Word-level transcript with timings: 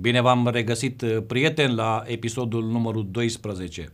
Bine 0.00 0.20
v-am 0.20 0.48
regăsit, 0.48 1.02
uh, 1.02 1.18
prieteni, 1.26 1.74
la 1.74 2.02
episodul 2.06 2.64
numărul 2.64 3.10
12. 3.10 3.92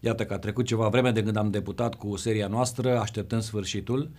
Iată 0.00 0.24
că 0.24 0.34
a 0.34 0.38
trecut 0.38 0.66
ceva 0.66 0.88
vreme 0.88 1.10
de 1.10 1.22
când 1.22 1.36
am 1.36 1.50
debutat 1.50 1.94
cu 1.94 2.16
seria 2.16 2.46
noastră, 2.46 2.98
așteptăm 2.98 3.40
sfârșitul 3.40 4.10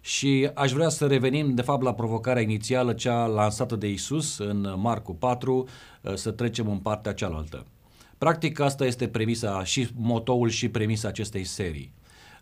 și 0.00 0.50
aș 0.54 0.72
vrea 0.72 0.88
să 0.88 1.06
revenim 1.06 1.54
de 1.54 1.62
fapt 1.62 1.82
la 1.82 1.94
provocarea 1.94 2.42
inițială, 2.42 2.92
cea 2.92 3.26
lansată 3.26 3.76
de 3.76 3.88
Isus 3.88 4.38
în 4.38 4.74
Marcu 4.76 5.14
4, 5.14 5.68
uh, 6.00 6.14
să 6.14 6.30
trecem 6.30 6.68
în 6.68 6.78
partea 6.78 7.12
cealaltă. 7.12 7.66
Practic 8.18 8.60
asta 8.60 8.86
este 8.86 9.08
premisa 9.08 9.64
și 9.64 9.88
motoul 9.96 10.48
și 10.48 10.68
premisa 10.68 11.08
acestei 11.08 11.44
serii. 11.44 11.92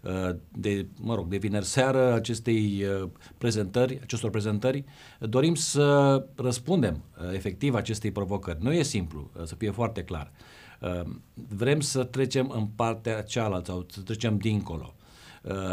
Uh, 0.02 0.30
de, 0.48 0.86
mă 1.00 1.14
rog, 1.14 1.28
de 1.28 1.36
vineri 1.36 1.64
seară 1.64 2.12
acestei 2.12 2.84
uh, 3.02 3.08
prezentări, 3.38 3.98
acestor 4.02 4.30
prezentări, 4.30 4.84
dorim 5.18 5.54
să 5.54 6.26
răspundem 6.34 7.02
uh, 7.18 7.34
efectiv 7.34 7.74
acestei 7.74 8.10
provocări. 8.10 8.62
Nu 8.62 8.72
e 8.72 8.82
simplu, 8.82 9.30
să 9.44 9.54
fie 9.54 9.70
foarte 9.70 10.02
clar. 10.04 10.32
Vrem 11.34 11.80
să 11.80 12.04
trecem 12.04 12.52
în 12.54 12.66
partea 12.66 13.22
cealaltă 13.22 13.70
sau 13.70 13.86
să 13.90 14.00
trecem 14.00 14.36
dincolo. 14.36 14.94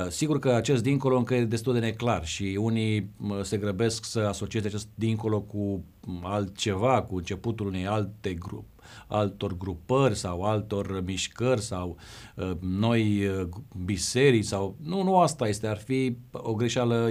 Sigur 0.09 0.39
că 0.39 0.49
acest 0.49 0.83
dincolo 0.83 1.17
încă 1.17 1.33
e 1.33 1.45
destul 1.45 1.73
de 1.73 1.79
neclar 1.79 2.25
și 2.25 2.57
unii 2.61 3.09
se 3.41 3.57
grăbesc 3.57 4.05
să 4.05 4.19
asocieze 4.19 4.67
acest 4.67 4.87
dincolo 4.95 5.41
cu 5.41 5.83
altceva, 6.21 7.01
cu 7.01 7.15
începutul 7.15 7.67
unei 7.67 7.87
alte 7.87 8.33
grup, 8.33 8.65
altor 9.07 9.57
grupări 9.57 10.15
sau 10.15 10.41
altor 10.41 11.03
mișcări 11.05 11.61
sau 11.61 11.97
uh, 12.35 12.51
noi 12.59 13.25
uh, 13.25 13.47
biserici 13.85 14.45
sau... 14.45 14.75
Nu, 14.83 15.03
nu 15.03 15.19
asta 15.19 15.47
este, 15.47 15.67
ar 15.67 15.77
fi 15.77 16.17
o 16.31 16.53
greșeală 16.53 17.09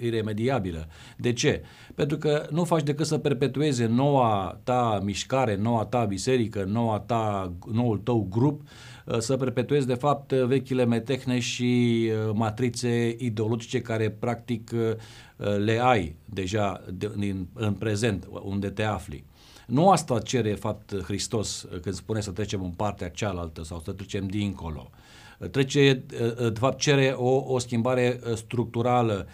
iremediabilă. 0.00 0.88
De 1.16 1.32
ce? 1.32 1.62
Pentru 1.94 2.16
că 2.16 2.46
nu 2.50 2.64
faci 2.64 2.82
decât 2.82 3.06
să 3.06 3.18
perpetueze 3.18 3.86
noua 3.86 4.60
ta 4.64 5.00
mișcare, 5.02 5.56
noua 5.56 5.84
ta 5.84 6.04
biserică, 6.04 6.64
noua 6.64 6.98
ta, 7.00 7.52
noul 7.72 7.98
tău 7.98 8.26
grup, 8.30 8.60
uh, 8.60 8.68
să 9.18 9.36
perpetuezi 9.36 9.86
de 9.86 9.94
fapt 9.94 10.32
vechile 10.32 10.84
metehne 10.84 11.38
și 11.38 12.10
uh, 12.10 12.32
matrițe 12.34 13.16
ideologice 13.18 13.80
care 13.80 14.10
practic 14.10 14.70
uh, 14.74 15.56
le 15.56 15.78
ai 15.82 16.16
deja 16.24 16.84
din, 17.16 17.48
în 17.54 17.72
prezent 17.72 18.28
unde 18.42 18.70
te 18.70 18.82
afli. 18.82 19.24
Nu 19.66 19.90
asta 19.90 20.18
cere, 20.18 20.48
de 20.48 20.54
fapt, 20.54 21.02
Hristos 21.02 21.62
uh, 21.62 21.80
când 21.80 21.94
spune 21.94 22.20
să 22.20 22.30
trecem 22.30 22.62
în 22.62 22.70
partea 22.70 23.08
cealaltă 23.08 23.64
sau 23.64 23.80
să 23.84 23.92
trecem 23.92 24.26
dincolo. 24.26 24.90
Uh, 25.38 25.48
trece, 25.48 26.04
uh, 26.20 26.52
de 26.52 26.58
fapt, 26.58 26.78
cere 26.78 27.14
o, 27.16 27.52
o 27.52 27.58
schimbare 27.58 28.20
structurală, 28.34 29.26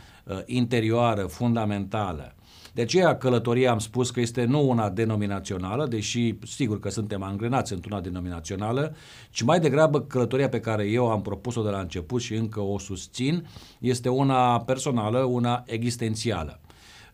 interioară, 0.46 1.22
fundamentală. 1.22 2.34
De 2.72 2.82
aceea 2.82 3.16
călătoria 3.16 3.70
am 3.70 3.78
spus 3.78 4.10
că 4.10 4.20
este 4.20 4.44
nu 4.44 4.68
una 4.68 4.90
denominațională, 4.90 5.86
deși 5.86 6.34
sigur 6.46 6.80
că 6.80 6.90
suntem 6.90 7.22
angrenați 7.22 7.72
într-una 7.72 8.00
denominațională, 8.00 8.94
ci 9.30 9.42
mai 9.42 9.60
degrabă 9.60 10.00
călătoria 10.00 10.48
pe 10.48 10.60
care 10.60 10.84
eu 10.84 11.10
am 11.10 11.22
propus-o 11.22 11.62
de 11.62 11.70
la 11.70 11.80
început 11.80 12.20
și 12.20 12.34
încă 12.34 12.60
o 12.60 12.78
susțin, 12.78 13.46
este 13.78 14.08
una 14.08 14.60
personală, 14.60 15.18
una 15.18 15.62
existențială. 15.66 16.60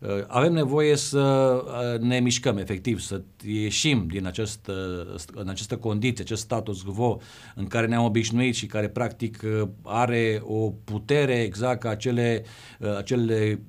Uh, 0.01 0.09
avem 0.27 0.53
nevoie 0.53 0.95
să 0.95 1.19
uh, 1.19 1.99
ne 1.99 2.19
mișcăm 2.19 2.57
efectiv, 2.57 2.99
să 2.99 3.21
ieșim 3.45 4.07
din 4.07 4.25
acest, 4.25 4.71
în 5.33 5.47
această 5.47 5.77
condiție, 5.77 6.23
acest 6.23 6.41
status 6.41 6.81
quo 6.81 7.19
în 7.55 7.67
care 7.67 7.87
ne-am 7.87 8.03
obișnuit 8.03 8.55
și 8.55 8.65
care 8.65 8.89
practic 8.89 9.41
uh, 9.43 9.67
are 9.83 10.41
o 10.43 10.69
putere 10.83 11.41
exact 11.41 11.79
ca 11.79 11.89
acele, 11.89 12.43
acele 12.97 13.61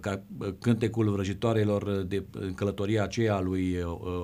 ca 0.00 0.22
cântecul 0.58 1.10
vrăjitoarelor 1.10 2.02
de 2.02 2.24
în 2.30 2.54
călătoria 2.54 3.02
aceea 3.02 3.40
lui 3.40 3.78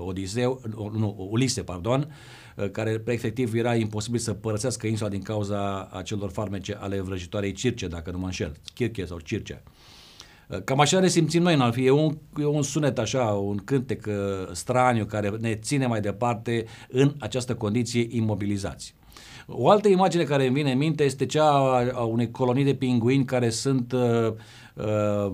Odiseu, 0.06 0.60
nu, 0.74 1.28
Ulise, 1.30 1.62
pardon, 1.62 2.14
care 2.72 3.02
efectiv 3.06 3.54
era 3.54 3.74
imposibil 3.74 4.18
să 4.18 4.32
părăsească 4.32 4.86
insula 4.86 5.08
din 5.08 5.22
cauza 5.22 5.88
acelor 5.92 6.30
farmece 6.30 6.76
ale 6.80 7.00
vrăjitoarei 7.00 7.52
Circe, 7.52 7.86
dacă 7.86 8.10
nu 8.10 8.18
mă 8.18 8.24
înșel, 8.24 8.56
Chirche 8.74 9.04
sau 9.04 9.18
Circe. 9.18 9.62
Cam 10.64 10.80
așa 10.80 11.00
ne 11.00 11.08
simțim 11.08 11.42
noi 11.42 11.54
în 11.54 11.60
Alfie. 11.60 11.86
E 11.86 11.90
un, 11.90 12.18
e 12.36 12.44
un 12.44 12.62
sunet 12.62 12.98
așa, 12.98 13.24
un 13.24 13.56
cântec 13.56 14.06
uh, 14.06 14.14
straniu 14.52 15.04
care 15.04 15.28
ne 15.40 15.54
ține 15.54 15.86
mai 15.86 16.00
departe 16.00 16.64
în 16.88 17.14
această 17.18 17.54
condiție 17.54 18.06
imobilizați. 18.10 18.94
O 19.46 19.68
altă 19.68 19.88
imagine 19.88 20.22
care 20.22 20.46
îmi 20.46 20.54
vine 20.54 20.72
în 20.72 20.78
minte 20.78 21.04
este 21.04 21.26
cea 21.26 21.48
a 21.94 22.02
unei 22.02 22.30
colonii 22.30 22.64
de 22.64 22.74
pinguini 22.74 23.24
care 23.24 23.50
sunt 23.50 23.92
uh, 23.92 24.32
uh, 24.74 25.30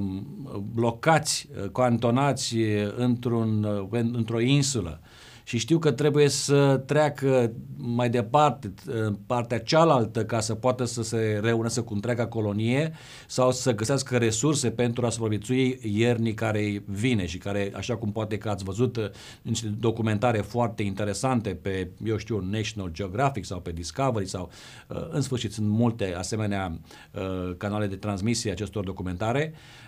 blocați, 0.74 1.48
uh, 1.62 1.70
cantonați 1.70 2.56
într-un, 2.96 3.64
uh, 3.90 4.00
într-o 4.12 4.40
insulă 4.40 5.00
și 5.46 5.58
știu 5.58 5.78
că 5.78 5.90
trebuie 5.90 6.28
să 6.28 6.82
treacă 6.86 7.52
mai 7.76 8.10
departe, 8.10 8.74
în 8.84 9.14
partea 9.26 9.58
cealaltă, 9.60 10.24
ca 10.24 10.40
să 10.40 10.54
poată 10.54 10.84
să 10.84 11.02
se 11.02 11.40
reunească 11.42 11.82
cu 11.82 11.94
întreaga 11.94 12.26
colonie 12.26 12.92
sau 13.26 13.52
să 13.52 13.74
găsească 13.74 14.16
resurse 14.16 14.70
pentru 14.70 15.06
a 15.06 15.10
supraviețui 15.10 15.78
iernii 15.82 16.34
care 16.34 16.82
vine 16.86 17.26
și 17.26 17.38
care, 17.38 17.72
așa 17.74 17.96
cum 17.96 18.12
poate 18.12 18.38
că 18.38 18.48
ați 18.48 18.64
văzut 18.64 19.10
niște 19.42 19.66
documentare 19.66 20.38
foarte 20.38 20.82
interesante 20.82 21.54
pe, 21.54 21.88
eu 22.04 22.16
știu, 22.16 22.44
National 22.50 22.92
Geographic 22.92 23.44
sau 23.44 23.60
pe 23.60 23.72
Discovery 23.72 24.26
sau, 24.26 24.50
uh, 24.88 25.08
în 25.10 25.20
sfârșit, 25.20 25.52
sunt 25.52 25.68
multe 25.68 26.14
asemenea 26.14 26.78
uh, 27.12 27.54
canale 27.56 27.86
de 27.86 27.96
transmisie 27.96 28.50
acestor 28.50 28.84
documentare, 28.84 29.52
uh, 29.54 29.85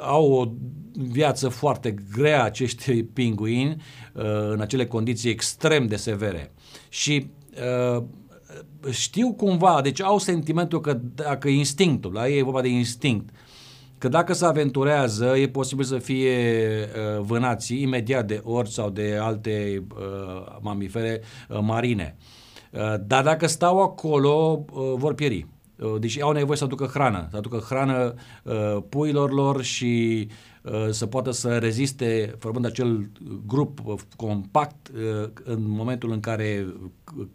au 0.00 0.32
o 0.32 0.46
viață 0.92 1.48
foarte 1.48 1.94
grea 2.12 2.44
acești 2.44 3.02
pinguini 3.02 3.76
în 4.52 4.60
acele 4.60 4.86
condiții 4.86 5.30
extrem 5.30 5.86
de 5.86 5.96
severe. 5.96 6.52
Și 6.88 7.30
uh, 7.96 8.02
știu 8.90 9.32
cumva, 9.32 9.80
deci 9.82 10.02
au 10.02 10.18
sentimentul 10.18 10.80
că 10.80 10.98
dacă 11.14 11.48
instinctul, 11.48 12.12
la 12.12 12.28
ei 12.28 12.38
e 12.38 12.42
vorba 12.42 12.60
de 12.60 12.68
instinct, 12.68 13.34
că 13.98 14.08
dacă 14.08 14.32
se 14.32 14.44
aventurează, 14.44 15.36
e 15.36 15.48
posibil 15.48 15.84
să 15.84 15.98
fie 15.98 16.38
uh, 16.38 17.22
vânați 17.22 17.80
imediat 17.80 18.26
de 18.26 18.40
orți 18.44 18.74
sau 18.74 18.90
de 18.90 19.18
alte 19.20 19.84
uh, 19.96 20.56
mamifere 20.60 21.20
uh, 21.48 21.58
marine. 21.60 22.16
Uh, 22.72 22.94
dar 23.06 23.24
dacă 23.24 23.46
stau 23.46 23.82
acolo, 23.82 24.64
uh, 24.72 24.92
vor 24.96 25.14
pieri. 25.14 25.46
Uh, 25.78 25.94
deci 26.00 26.20
au 26.20 26.32
nevoie 26.32 26.56
să 26.56 26.64
aducă 26.64 26.84
hrană, 26.84 27.26
să 27.30 27.36
aducă 27.36 27.56
hrană 27.56 28.14
uh, 28.42 28.82
puilor 28.88 29.32
lor 29.32 29.62
și 29.62 30.28
uh, 30.62 30.88
să 30.90 31.06
poată 31.06 31.30
să 31.30 31.58
reziste, 31.58 32.34
formând 32.38 32.64
acel 32.64 33.10
grup 33.46 33.80
uh, 33.84 34.00
compact 34.16 34.88
uh, 34.88 35.28
în 35.44 35.68
momentul 35.68 36.10
în 36.10 36.20
care 36.20 36.66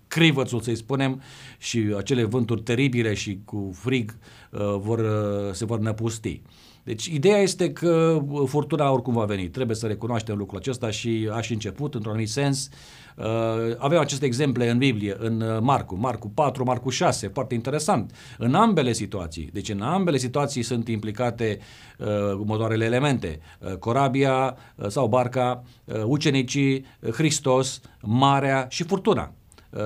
crivățul, 0.07 0.61
să-i 0.61 0.75
spunem, 0.75 1.21
și 1.57 1.93
acele 1.97 2.23
vânturi 2.23 2.61
teribile 2.61 3.13
și 3.13 3.39
cu 3.45 3.71
frig 3.73 4.17
uh, 4.51 4.59
vor, 4.77 4.99
uh, 4.99 5.53
se 5.53 5.65
vor 5.65 5.79
năpusti. 5.79 6.41
Deci 6.83 7.05
ideea 7.05 7.37
este 7.37 7.71
că 7.71 8.21
furtuna 8.45 8.91
oricum 8.91 9.13
va 9.13 9.25
veni. 9.25 9.49
Trebuie 9.49 9.75
să 9.75 9.87
recunoaștem 9.87 10.37
lucrul 10.37 10.59
acesta 10.59 10.89
și 10.89 11.29
aș 11.33 11.49
început 11.49 11.93
într-un 11.93 12.11
anumit 12.11 12.29
sens 12.29 12.69
uh, 12.71 13.01
Uh, 13.15 13.25
avem 13.77 13.99
aceste 13.99 14.25
exemple 14.25 14.69
în 14.69 14.77
Biblie, 14.77 15.15
în 15.19 15.41
uh, 15.41 15.59
Marcu, 15.61 15.95
Marcu 15.95 16.29
4, 16.29 16.63
Marcu 16.63 16.89
6, 16.89 17.27
foarte 17.27 17.53
interesant. 17.53 18.15
În 18.37 18.55
ambele 18.55 18.93
situații, 18.93 19.49
deci 19.53 19.69
în 19.69 19.81
ambele 19.81 20.17
situații 20.17 20.63
sunt 20.63 20.87
implicate 20.87 21.59
uh, 21.97 22.07
următoarele 22.33 22.85
elemente. 22.85 23.39
Uh, 23.59 23.73
corabia 23.73 24.57
uh, 24.75 24.87
sau 24.87 25.07
barca, 25.07 25.63
uh, 25.85 26.01
ucenicii, 26.05 26.85
uh, 26.99 27.11
Hristos, 27.11 27.81
marea 28.01 28.67
și 28.69 28.83
furtuna. 28.83 29.33
Uh, 29.69 29.81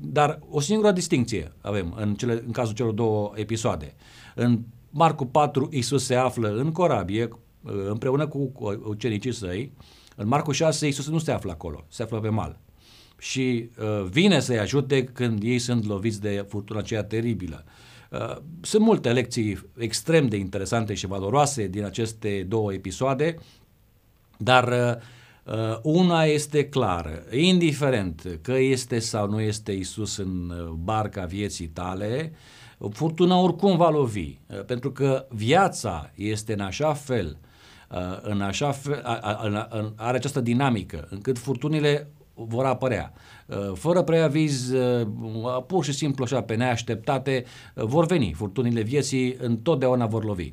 dar 0.00 0.38
o 0.50 0.60
singură 0.60 0.92
distinție 0.92 1.52
avem 1.60 1.94
în, 1.96 2.14
cele, 2.14 2.42
în 2.46 2.52
cazul 2.52 2.74
celor 2.74 2.92
două 2.92 3.32
episoade. 3.34 3.94
În 4.34 4.58
Marcu 4.96 5.26
4, 5.26 5.68
Isus 5.72 6.04
se 6.04 6.14
află 6.14 6.48
în 6.48 6.72
corabie 6.72 7.28
uh, 7.62 7.72
împreună 7.88 8.26
cu 8.26 8.52
ucenicii 8.84 9.32
săi. 9.32 9.72
În 10.16 10.28
Marcu 10.28 10.52
6, 10.52 10.86
Isus 10.86 11.08
nu 11.08 11.18
se 11.18 11.32
află 11.32 11.50
acolo, 11.50 11.84
se 11.88 12.02
află 12.02 12.20
pe 12.20 12.28
mal 12.28 12.58
și 13.18 13.70
uh, 13.78 14.06
vine 14.10 14.40
să-i 14.40 14.58
ajute 14.58 15.04
când 15.04 15.42
ei 15.42 15.58
sunt 15.58 15.86
loviți 15.86 16.20
de 16.20 16.46
furtuna 16.48 16.78
aceea 16.78 17.04
teribilă. 17.04 17.64
Uh, 18.10 18.36
sunt 18.60 18.82
multe 18.82 19.12
lecții 19.12 19.70
extrem 19.78 20.28
de 20.28 20.36
interesante 20.36 20.94
și 20.94 21.06
valoroase 21.06 21.66
din 21.66 21.84
aceste 21.84 22.44
două 22.48 22.72
episoade, 22.72 23.36
dar 24.38 24.68
uh, 24.68 25.54
uh, 25.54 25.78
una 25.82 26.24
este 26.24 26.68
clară, 26.68 27.24
indiferent 27.30 28.38
că 28.42 28.52
este 28.52 28.98
sau 28.98 29.28
nu 29.28 29.40
este 29.40 29.72
Isus 29.72 30.16
în 30.16 30.50
uh, 30.50 30.68
barca 30.68 31.24
vieții 31.24 31.66
tale, 31.66 32.32
furtuna 32.92 33.40
oricum 33.40 33.76
va 33.76 33.90
lovi, 33.90 34.38
uh, 34.46 34.64
pentru 34.64 34.92
că 34.92 35.26
viața 35.30 36.10
este 36.14 36.52
în 36.52 36.60
așa 36.60 36.92
fel, 36.92 37.38
uh, 37.90 38.18
în 38.22 38.40
așa 38.40 38.70
fel, 38.70 39.02
are 39.96 40.16
această 40.16 40.40
dinamică, 40.40 41.06
încât 41.10 41.38
furtunile 41.38 42.10
vor 42.36 42.64
apărea. 42.64 43.12
Uh, 43.46 43.72
fără 43.74 44.02
preaviz, 44.02 44.70
uh, 44.70 45.06
pur 45.66 45.84
și 45.84 45.92
simplu 45.92 46.24
așa, 46.24 46.42
pe 46.42 46.54
neașteptate, 46.54 47.44
uh, 47.74 47.84
vor 47.84 48.06
veni. 48.06 48.32
Furtunile 48.32 48.80
vieții 48.80 49.36
întotdeauna 49.38 50.06
vor 50.06 50.24
lovi. 50.24 50.52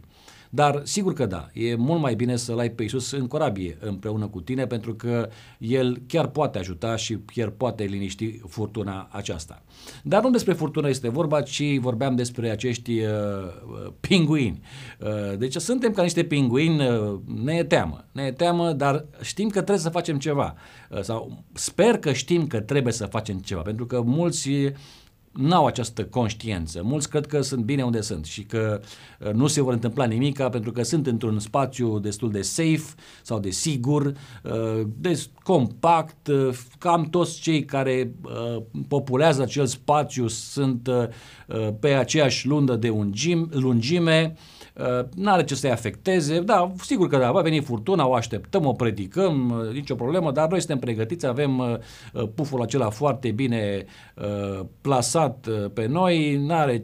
Dar 0.56 0.82
sigur 0.84 1.14
că 1.14 1.26
da, 1.26 1.50
e 1.54 1.76
mult 1.76 2.02
mai 2.02 2.16
bine 2.16 2.36
să-L 2.36 2.60
ai 2.60 2.70
pe 2.70 2.84
Iisus 2.84 3.12
în 3.12 3.28
corabie 3.28 3.78
împreună 3.80 4.28
cu 4.28 4.42
tine 4.42 4.68
pentru 4.68 4.96
că 4.96 5.30
El 5.58 6.02
chiar 6.08 6.28
poate 6.28 6.60
ajuta 6.60 6.96
și 6.96 7.18
chiar 7.26 7.50
poate 7.50 7.84
liniști 7.84 8.42
furtuna 8.48 9.08
aceasta. 9.12 9.64
Dar 10.04 10.24
nu 10.24 10.30
despre 10.30 10.54
furtună 10.54 10.90
este 10.90 11.10
vorba, 11.10 11.42
ci 11.42 11.78
vorbeam 11.80 12.16
despre 12.16 12.50
acești 12.50 13.00
uh, 13.00 13.08
uh 13.08 13.92
pinguini. 14.00 14.62
Uh, 15.00 15.38
deci 15.38 15.56
suntem 15.56 15.92
ca 15.92 16.02
niște 16.02 16.24
pinguini, 16.24 16.88
uh, 16.88 17.20
ne 17.44 17.54
e 17.54 17.64
teamă, 17.64 18.06
ne 18.12 18.24
e 18.24 18.32
teamă, 18.32 18.72
dar 18.72 19.06
știm 19.22 19.48
că 19.48 19.58
trebuie 19.58 19.78
să 19.78 19.90
facem 19.90 20.18
ceva. 20.18 20.56
Uh, 20.90 21.02
sau 21.02 21.44
sper 21.54 21.98
că 21.98 22.14
știm 22.14 22.48
că 22.48 22.60
trebuie 22.60 22.94
să 22.94 23.06
facem 23.06 23.38
ceva, 23.38 23.62
pentru 23.62 23.86
că 23.86 24.02
mulți 24.02 24.50
n-au 25.34 25.66
această 25.66 26.06
conștiență. 26.06 26.82
Mulți 26.84 27.10
cred 27.10 27.26
că 27.26 27.42
sunt 27.42 27.64
bine 27.64 27.84
unde 27.84 28.02
sunt 28.02 28.26
și 28.26 28.44
că 28.44 28.82
uh, 29.20 29.32
nu 29.32 29.48
se 29.48 29.62
vor 29.62 29.74
întâmpla 29.74 30.06
nimic 30.06 30.42
pentru 30.42 30.72
că 30.72 30.84
sunt 30.84 31.08
într-un 31.08 31.40
spațiu 31.40 32.00
destul 32.00 32.32
de 32.32 32.42
safe 32.42 32.94
sau 33.22 33.40
de 33.40 33.50
sigur, 33.50 34.06
uh, 34.06 34.82
de 34.98 35.26
compact, 35.44 36.28
uh, 36.28 36.58
cam 36.78 37.04
toți 37.10 37.40
cei 37.40 37.66
care 37.66 38.12
populează 38.88 39.42
acel 39.42 39.66
spațiu 39.66 40.28
sunt 40.28 40.90
pe 41.80 41.94
aceeași 41.94 42.48
lundă 42.48 42.76
de 42.76 42.94
lungime, 43.50 44.34
Uh, 44.34 44.40
nu 45.16 45.32
are 45.32 45.44
ce 45.44 45.56
să-i 45.56 45.72
afecteze, 45.72 46.40
da, 46.40 46.72
sigur 46.78 47.08
că 47.08 47.18
da, 47.18 47.32
va 47.32 47.42
veni 47.42 47.62
furtuna, 47.62 48.08
o 48.08 48.14
așteptăm, 48.14 48.66
o 48.66 48.74
predicăm, 48.74 49.50
uh, 49.50 49.74
nicio 49.74 49.96
problemă, 49.96 50.32
dar 50.32 50.50
noi 50.50 50.60
suntem 50.60 50.80
pregătiți, 50.80 51.26
avem 51.26 51.58
uh, 51.60 51.78
puful 52.36 52.62
acela 52.62 52.90
foarte 52.90 53.32
bine 53.32 53.86
plasat 54.82 55.48
pe 55.74 55.86
noi, 55.86 56.36
nu 56.36 56.54
are 56.54 56.84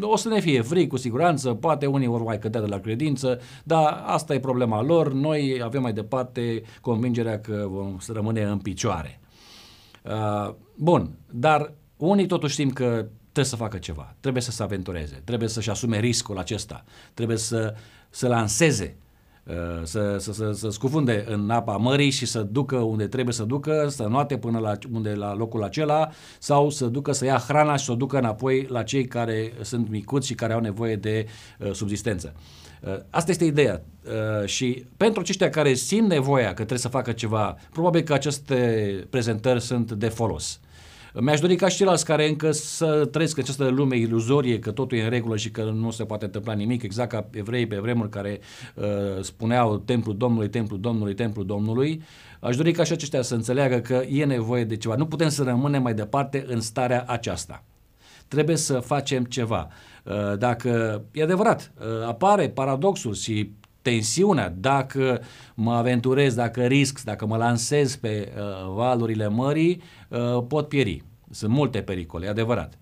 o 0.00 0.16
să 0.16 0.28
ne 0.28 0.40
fie 0.40 0.60
fric 0.60 0.88
cu 0.88 0.96
siguranță, 0.96 1.54
poate 1.54 1.86
unii 1.86 2.06
vor 2.06 2.22
mai 2.22 2.38
cădea 2.38 2.60
de 2.60 2.66
la 2.66 2.78
credință, 2.78 3.40
dar 3.64 4.02
asta 4.06 4.34
e 4.34 4.40
problema 4.40 4.82
lor, 4.82 5.12
noi 5.12 5.60
avem 5.64 5.82
mai 5.82 5.92
departe 5.92 6.62
convingerea 6.80 7.40
că 7.40 7.66
vom 7.68 7.96
rămâne 8.08 8.42
în 8.42 8.58
picioare. 8.58 9.20
Uh, 10.02 10.54
bun, 10.74 11.18
dar 11.30 11.72
unii 11.96 12.26
totuși 12.26 12.52
știm 12.52 12.70
că 12.70 13.06
trebuie 13.36 13.58
să 13.58 13.64
facă 13.64 13.78
ceva, 13.78 14.14
trebuie 14.20 14.42
să 14.42 14.50
se 14.50 14.62
aventureze, 14.62 15.20
trebuie 15.24 15.48
să-și 15.48 15.70
asume 15.70 16.00
riscul 16.00 16.38
acesta, 16.38 16.84
trebuie 17.14 17.36
să, 17.36 17.74
să 18.10 18.28
lanseze, 18.28 18.96
uh, 19.44 19.54
să, 19.82 20.16
să, 20.18 20.32
să, 20.32 20.52
să 20.52 20.68
scufunde 20.68 21.24
în 21.28 21.50
apa 21.50 21.76
mării 21.76 22.10
și 22.10 22.26
să 22.26 22.42
ducă 22.42 22.76
unde 22.76 23.06
trebuie 23.06 23.34
să 23.34 23.44
ducă, 23.44 23.86
să 23.88 24.02
noate 24.02 24.36
până 24.36 24.58
la, 24.58 24.72
unde, 24.92 25.14
la 25.14 25.34
locul 25.34 25.64
acela 25.64 26.08
sau 26.38 26.70
să 26.70 26.86
ducă 26.86 27.12
să 27.12 27.24
ia 27.24 27.38
hrana 27.38 27.76
și 27.76 27.84
să 27.84 27.92
o 27.92 27.94
ducă 27.94 28.18
înapoi 28.18 28.66
la 28.68 28.82
cei 28.82 29.04
care 29.06 29.52
sunt 29.62 29.88
micuți 29.88 30.26
și 30.26 30.34
care 30.34 30.52
au 30.52 30.60
nevoie 30.60 30.96
de 30.96 31.26
uh, 31.58 31.72
subsistență. 31.72 32.34
Uh, 32.80 32.96
asta 33.10 33.30
este 33.30 33.44
ideea 33.44 33.82
uh, 34.04 34.46
și 34.46 34.84
pentru 34.96 35.20
aceștia 35.20 35.50
care 35.50 35.74
simt 35.74 36.08
nevoia 36.08 36.48
că 36.48 36.54
trebuie 36.54 36.78
să 36.78 36.88
facă 36.88 37.12
ceva, 37.12 37.56
probabil 37.72 38.02
că 38.02 38.12
aceste 38.12 39.06
prezentări 39.10 39.60
sunt 39.60 39.92
de 39.92 40.08
folos. 40.08 40.60
Mi-aș 41.20 41.40
dori 41.40 41.56
ca 41.56 41.68
și 41.68 41.76
ceilalți 41.76 42.04
care 42.04 42.28
încă 42.28 42.50
să 42.50 43.08
trăiesc 43.10 43.38
această 43.38 43.68
lume 43.68 43.96
iluzorie, 43.96 44.58
că 44.58 44.70
totul 44.70 44.98
e 44.98 45.02
în 45.02 45.10
regulă 45.10 45.36
și 45.36 45.50
că 45.50 45.62
nu 45.62 45.90
se 45.90 46.04
poate 46.04 46.24
întâmpla 46.24 46.52
nimic, 46.52 46.82
exact 46.82 47.10
ca 47.10 47.28
evrei 47.30 47.66
pe 47.66 47.76
vremuri 47.76 48.08
care 48.08 48.40
uh, 48.74 48.84
spuneau 49.22 49.76
templul 49.76 50.16
Domnului, 50.16 50.48
templul 50.48 50.80
Domnului, 50.80 51.14
templul 51.14 51.46
Domnului, 51.46 52.02
aș 52.40 52.56
dori 52.56 52.72
ca 52.72 52.84
și 52.84 52.92
aceștia 52.92 53.22
să 53.22 53.34
înțeleagă 53.34 53.78
că 53.78 54.02
e 54.08 54.24
nevoie 54.24 54.64
de 54.64 54.76
ceva. 54.76 54.94
Nu 54.94 55.06
putem 55.06 55.28
să 55.28 55.42
rămânem 55.42 55.82
mai 55.82 55.94
departe 55.94 56.44
în 56.48 56.60
starea 56.60 57.04
aceasta. 57.06 57.64
Trebuie 58.28 58.56
să 58.56 58.78
facem 58.78 59.24
ceva. 59.24 59.68
Uh, 60.04 60.38
dacă, 60.38 61.02
e 61.12 61.22
adevărat, 61.22 61.72
uh, 61.78 62.06
apare 62.06 62.48
paradoxul 62.48 63.14
și 63.14 63.50
tensiunea, 63.86 64.54
dacă 64.58 65.20
mă 65.54 65.72
aventurez, 65.72 66.34
dacă 66.34 66.66
risc, 66.66 67.02
dacă 67.02 67.26
mă 67.26 67.36
lansez 67.36 67.96
pe 67.96 68.32
uh, 68.36 68.42
valurile 68.74 69.28
mării, 69.28 69.82
uh, 70.08 70.44
pot 70.48 70.68
pieri. 70.68 71.02
Sunt 71.30 71.52
multe 71.52 71.82
pericole, 71.82 72.26
e 72.26 72.28
adevărat. 72.28 72.78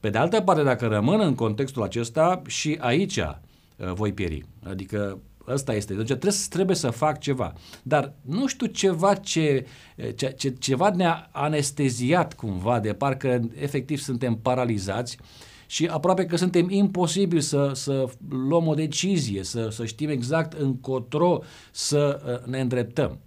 Pe 0.00 0.10
de 0.10 0.18
altă 0.18 0.40
parte, 0.40 0.62
dacă 0.62 0.86
rămân 0.86 1.20
în 1.20 1.34
contextul 1.34 1.82
acesta, 1.82 2.42
și 2.46 2.76
aici 2.80 3.16
uh, 3.16 3.34
voi 3.76 4.12
pieri. 4.12 4.46
Adică 4.62 5.18
ăsta 5.48 5.74
este. 5.74 5.94
Deci 5.94 6.06
trebuie, 6.06 6.32
trebuie 6.48 6.76
să 6.76 6.90
fac 6.90 7.18
ceva. 7.20 7.52
Dar 7.82 8.12
nu 8.20 8.46
știu 8.46 8.66
ceva 8.66 9.14
ce, 9.14 9.66
ce, 10.14 10.34
ce 10.36 10.50
ceva 10.50 10.90
ne-a 10.90 11.28
anesteziat 11.32 12.34
cumva, 12.34 12.80
de 12.80 12.92
parcă 12.92 13.40
efectiv 13.60 13.98
suntem 13.98 14.34
paralizați 14.34 15.18
și 15.66 15.86
aproape 15.86 16.26
că 16.26 16.36
suntem 16.36 16.70
imposibili 16.70 17.42
să, 17.42 17.70
să 17.74 18.04
luăm 18.28 18.66
o 18.66 18.74
decizie, 18.74 19.42
să, 19.42 19.68
să 19.70 19.84
știm 19.84 20.08
exact 20.08 20.52
încotro 20.52 21.42
să 21.70 22.20
uh, 22.26 22.50
ne 22.50 22.60
îndreptăm. 22.60 23.18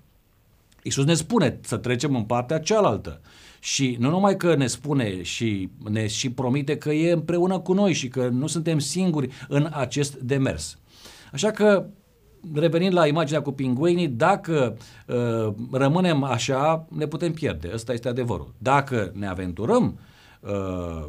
Iisus 0.84 1.06
ne 1.06 1.14
spune 1.14 1.60
să 1.62 1.78
trecem 1.78 2.16
în 2.16 2.24
partea 2.24 2.60
cealaltă. 2.60 3.22
Și 3.60 3.96
nu 4.00 4.10
numai 4.10 4.38
că 4.38 4.56
ne 4.56 4.68
spune 4.68 5.22
și 5.22 5.70
ne 5.90 6.08
și 6.08 6.32
promite 6.32 6.78
că 6.78 6.92
e 6.92 7.12
împreună 7.12 7.60
cu 7.60 7.74
noi 7.74 7.94
și 7.94 8.08
că 8.08 8.28
nu 8.28 8.48
suntem 8.48 8.80
singuri 8.80 9.30
în 9.48 9.70
acest 9.74 10.16
demers. 10.16 10.78
Așa 11.32 11.52
că, 11.52 11.86
revenind 12.54 12.94
la 12.94 13.08
imaginea 13.08 13.42
cu 13.42 13.52
pinguinii, 13.52 14.08
dacă 14.08 14.78
uh, 15.08 15.54
rămânem 15.72 16.24
așa, 16.24 16.88
ne 16.90 17.08
putem 17.08 17.34
pierde. 17.34 17.70
Ăsta 17.74 17.94
este 17.94 18.08
adevărul. 18.08 18.54
Dacă 18.58 19.12
ne 19.16 19.28
aventurăm 19.28 19.86
uh, 19.86 20.00
Uh, 20.40 21.08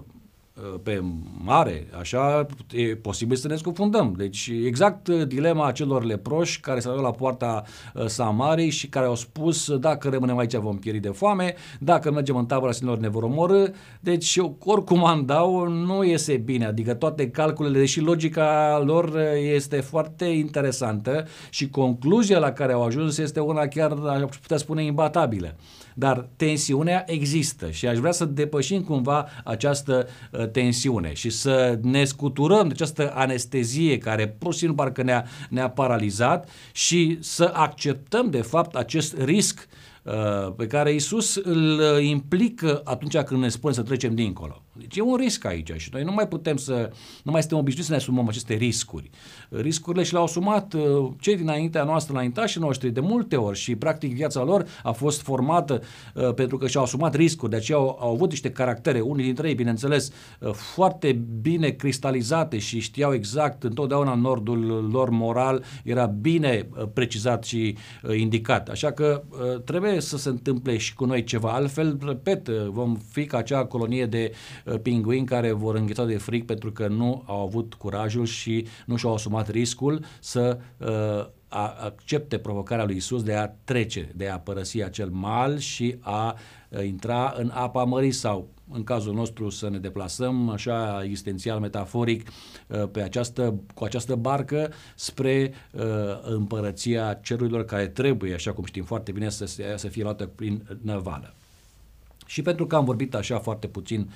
pe 0.82 1.02
mare, 1.44 1.86
așa, 1.98 2.46
e 2.72 2.96
posibil 2.96 3.36
să 3.36 3.48
ne 3.48 3.56
scufundăm. 3.56 4.14
Deci 4.16 4.50
exact 4.64 5.08
uh, 5.08 5.26
dilema 5.26 5.72
celor 5.72 6.04
leproși 6.04 6.60
care 6.60 6.80
s-au 6.80 6.96
la 6.96 7.10
poarta 7.10 7.62
uh, 7.94 8.06
Samariei 8.06 8.70
și 8.70 8.88
care 8.88 9.06
au 9.06 9.14
spus 9.14 9.76
dacă 9.76 10.08
rămânem 10.08 10.38
aici 10.38 10.54
vom 10.54 10.78
pieri 10.78 10.98
de 10.98 11.08
foame, 11.08 11.54
dacă 11.78 12.10
mergem 12.10 12.36
în 12.36 12.46
tabăra 12.46 12.72
sinilor 12.72 12.98
ne 12.98 13.08
vor 13.08 13.22
omorâ. 13.22 13.64
Deci 14.00 14.38
oricum 14.64 15.04
andau 15.04 15.68
nu 15.68 16.04
iese 16.04 16.36
bine, 16.36 16.64
adică 16.66 16.94
toate 16.94 17.30
calculele, 17.30 17.78
deși 17.78 18.00
logica 18.00 18.82
lor 18.84 19.18
este 19.54 19.80
foarte 19.80 20.24
interesantă 20.24 21.26
și 21.50 21.68
concluzia 21.68 22.38
la 22.38 22.52
care 22.52 22.72
au 22.72 22.84
ajuns 22.84 23.18
este 23.18 23.40
una 23.40 23.66
chiar, 23.66 23.92
aș 23.92 24.36
putea 24.36 24.56
spune, 24.56 24.84
imbatabilă. 24.84 25.56
Dar 25.94 26.28
tensiunea 26.36 27.04
există 27.06 27.70
și 27.70 27.86
aș 27.86 27.98
vrea 27.98 28.12
să 28.12 28.24
depășim 28.24 28.82
cumva 28.82 29.26
această 29.44 30.08
uh, 30.30 30.48
tensiune 30.48 31.12
și 31.12 31.30
să 31.30 31.78
ne 31.82 32.04
scuturăm 32.04 32.66
de 32.66 32.72
această 32.72 33.12
anestezie 33.14 33.98
care 33.98 34.28
pur 34.28 34.52
și 34.52 34.58
simplu 34.58 34.76
parcă 34.76 35.02
ne-a, 35.02 35.24
ne-a 35.48 35.70
paralizat 35.70 36.48
și 36.72 37.18
să 37.20 37.50
acceptăm 37.54 38.30
de 38.30 38.40
fapt 38.40 38.74
acest 38.74 39.16
risc 39.22 39.68
uh, 40.02 40.52
pe 40.56 40.66
care 40.66 40.92
Isus 40.92 41.36
îl 41.36 41.78
uh, 41.78 42.04
implică 42.04 42.80
atunci 42.84 43.16
când 43.16 43.40
ne 43.40 43.48
spune 43.48 43.74
să 43.74 43.82
trecem 43.82 44.14
dincolo. 44.14 44.62
Deci 44.80 44.96
e 44.96 45.00
un 45.00 45.16
risc 45.16 45.44
aici 45.44 45.72
și 45.76 45.88
noi 45.92 46.02
nu 46.02 46.12
mai 46.12 46.28
putem 46.28 46.56
să, 46.56 46.90
nu 47.22 47.30
mai 47.30 47.40
suntem 47.40 47.58
obișnuiți 47.58 47.88
să 47.88 47.94
ne 47.94 48.00
asumăm 48.00 48.28
aceste 48.28 48.54
riscuri. 48.54 49.10
Riscurile 49.48 50.02
și 50.02 50.12
le-au 50.12 50.24
asumat 50.24 50.72
uh, 50.72 51.10
cei 51.20 51.36
dinaintea 51.36 51.84
noastră, 51.84 52.12
înaintașii 52.12 52.60
noștri, 52.60 52.90
de 52.90 53.00
multe 53.00 53.36
ori 53.36 53.58
și 53.58 53.76
practic 53.76 54.14
viața 54.14 54.42
lor 54.42 54.66
a 54.82 54.90
fost 54.90 55.22
formată 55.22 55.82
uh, 56.14 56.34
pentru 56.34 56.56
că 56.56 56.66
și-au 56.66 56.82
asumat 56.82 57.14
riscuri, 57.14 57.50
de 57.50 57.56
aceea 57.56 57.78
au, 57.78 57.98
au 58.00 58.12
avut 58.12 58.30
niște 58.30 58.50
caractere, 58.50 59.00
unii 59.00 59.24
dintre 59.24 59.48
ei, 59.48 59.54
bineînțeles, 59.54 60.12
uh, 60.40 60.52
foarte 60.52 61.12
bine 61.40 61.68
cristalizate 61.68 62.58
și 62.58 62.80
știau 62.80 63.14
exact 63.14 63.62
întotdeauna 63.62 64.14
nordul 64.14 64.88
lor 64.92 65.10
moral 65.10 65.64
era 65.84 66.06
bine 66.06 66.68
precizat 66.92 67.44
și 67.44 67.76
indicat. 68.16 68.68
Așa 68.68 68.92
că 68.92 69.22
trebuie 69.64 70.00
să 70.00 70.16
se 70.16 70.28
întâmple 70.28 70.76
și 70.76 70.94
cu 70.94 71.04
noi 71.04 71.24
ceva. 71.24 71.52
Altfel, 71.52 71.98
repet, 72.06 72.48
vom 72.48 72.96
fi 73.10 73.24
ca 73.24 73.38
acea 73.38 73.64
colonie 73.64 74.06
de 74.06 74.32
Uh, 74.64 74.69
pinguini 74.78 75.26
care 75.26 75.52
vor 75.52 75.74
îngheța 75.74 76.04
de 76.04 76.16
fric 76.16 76.46
pentru 76.46 76.72
că 76.72 76.88
nu 76.88 77.22
au 77.26 77.40
avut 77.40 77.74
curajul 77.74 78.24
și 78.24 78.66
nu 78.86 78.96
și-au 78.96 79.14
asumat 79.14 79.48
riscul 79.48 80.04
să 80.20 80.58
uh, 80.78 81.30
a, 81.50 81.76
accepte 81.80 82.38
provocarea 82.38 82.84
lui 82.84 82.96
Isus 82.96 83.22
de 83.22 83.34
a 83.34 83.48
trece, 83.48 84.12
de 84.14 84.28
a 84.28 84.38
părăsi 84.38 84.82
acel 84.82 85.08
mal 85.08 85.58
și 85.58 85.96
a 86.00 86.36
uh, 86.68 86.84
intra 86.86 87.34
în 87.36 87.50
apa 87.54 87.84
mării 87.84 88.12
sau 88.12 88.48
în 88.72 88.84
cazul 88.84 89.14
nostru 89.14 89.48
să 89.48 89.68
ne 89.70 89.78
deplasăm 89.78 90.48
așa 90.48 91.00
existențial, 91.04 91.60
metaforic, 91.60 92.28
uh, 92.66 92.88
pe 92.92 93.02
această, 93.02 93.60
cu 93.74 93.84
această 93.84 94.14
barcă 94.14 94.72
spre 94.94 95.52
uh, 95.72 95.82
împărăția 96.22 97.18
cerurilor 97.22 97.64
care 97.64 97.88
trebuie, 97.88 98.34
așa 98.34 98.52
cum 98.52 98.64
știm 98.64 98.84
foarte 98.84 99.12
bine, 99.12 99.28
să, 99.28 99.44
să 99.76 99.88
fie 99.88 100.02
luată 100.02 100.26
prin 100.26 100.78
năvală. 100.82 101.34
Și 102.30 102.42
pentru 102.42 102.66
că 102.66 102.76
am 102.76 102.84
vorbit 102.84 103.14
așa 103.14 103.38
foarte 103.38 103.66
puțin 103.66 104.10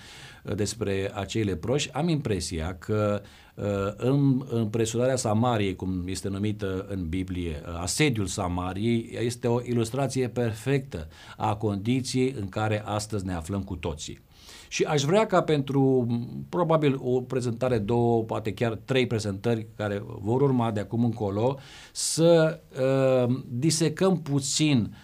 uh, 0.44 0.54
despre 0.54 1.10
acei 1.14 1.42
leproși, 1.42 1.92
am 1.92 2.08
impresia 2.08 2.76
că 2.78 3.22
uh, 3.54 3.64
în 3.96 4.44
împresurarea 4.48 5.16
Samariei, 5.16 5.76
cum 5.76 6.02
este 6.06 6.28
numită 6.28 6.86
în 6.88 7.08
Biblie, 7.08 7.62
uh, 7.66 7.78
asediul 7.80 8.26
Samariei, 8.26 9.18
este 9.20 9.48
o 9.48 9.60
ilustrație 9.62 10.28
perfectă 10.28 11.08
a 11.36 11.56
condiției 11.56 12.34
în 12.38 12.48
care 12.48 12.82
astăzi 12.84 13.26
ne 13.26 13.34
aflăm 13.34 13.62
cu 13.62 13.76
toții. 13.76 14.20
Și 14.68 14.84
aș 14.84 15.02
vrea 15.02 15.26
ca 15.26 15.42
pentru 15.42 16.06
probabil 16.48 16.98
o 17.02 17.20
prezentare, 17.20 17.78
două, 17.78 18.22
poate 18.22 18.52
chiar 18.52 18.78
trei 18.84 19.06
prezentări 19.06 19.66
care 19.76 20.02
vor 20.06 20.40
urma 20.40 20.70
de 20.70 20.80
acum 20.80 21.04
încolo, 21.04 21.58
să 21.92 22.60
uh, 22.80 23.36
disecăm 23.48 24.22
puțin 24.22 24.90
uh, 24.90 24.96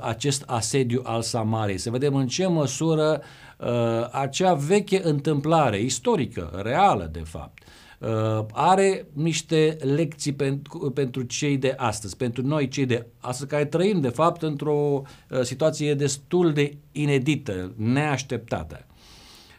acest 0.00 0.42
asediu 0.46 1.00
al 1.04 1.22
Samariei, 1.22 1.78
să 1.78 1.90
vedem 1.90 2.14
în 2.14 2.26
ce 2.26 2.46
măsură 2.46 3.22
uh, 3.58 3.68
acea 4.10 4.54
veche 4.54 5.00
întâmplare 5.04 5.80
istorică, 5.80 6.60
reală 6.62 7.08
de 7.12 7.22
fapt, 7.24 7.62
uh, 7.98 8.44
are 8.52 9.06
niște 9.12 9.76
lecții 9.80 10.32
pentru, 10.32 10.90
pentru 10.90 11.22
cei 11.22 11.56
de 11.56 11.74
astăzi, 11.76 12.16
pentru 12.16 12.46
noi 12.46 12.68
cei 12.68 12.86
de 12.86 13.06
astăzi 13.18 13.50
care 13.50 13.64
trăim 13.64 14.00
de 14.00 14.08
fapt 14.08 14.42
într-o 14.42 15.02
uh, 15.30 15.40
situație 15.40 15.94
destul 15.94 16.52
de 16.52 16.76
inedită, 16.92 17.72
neașteptată. 17.76 18.86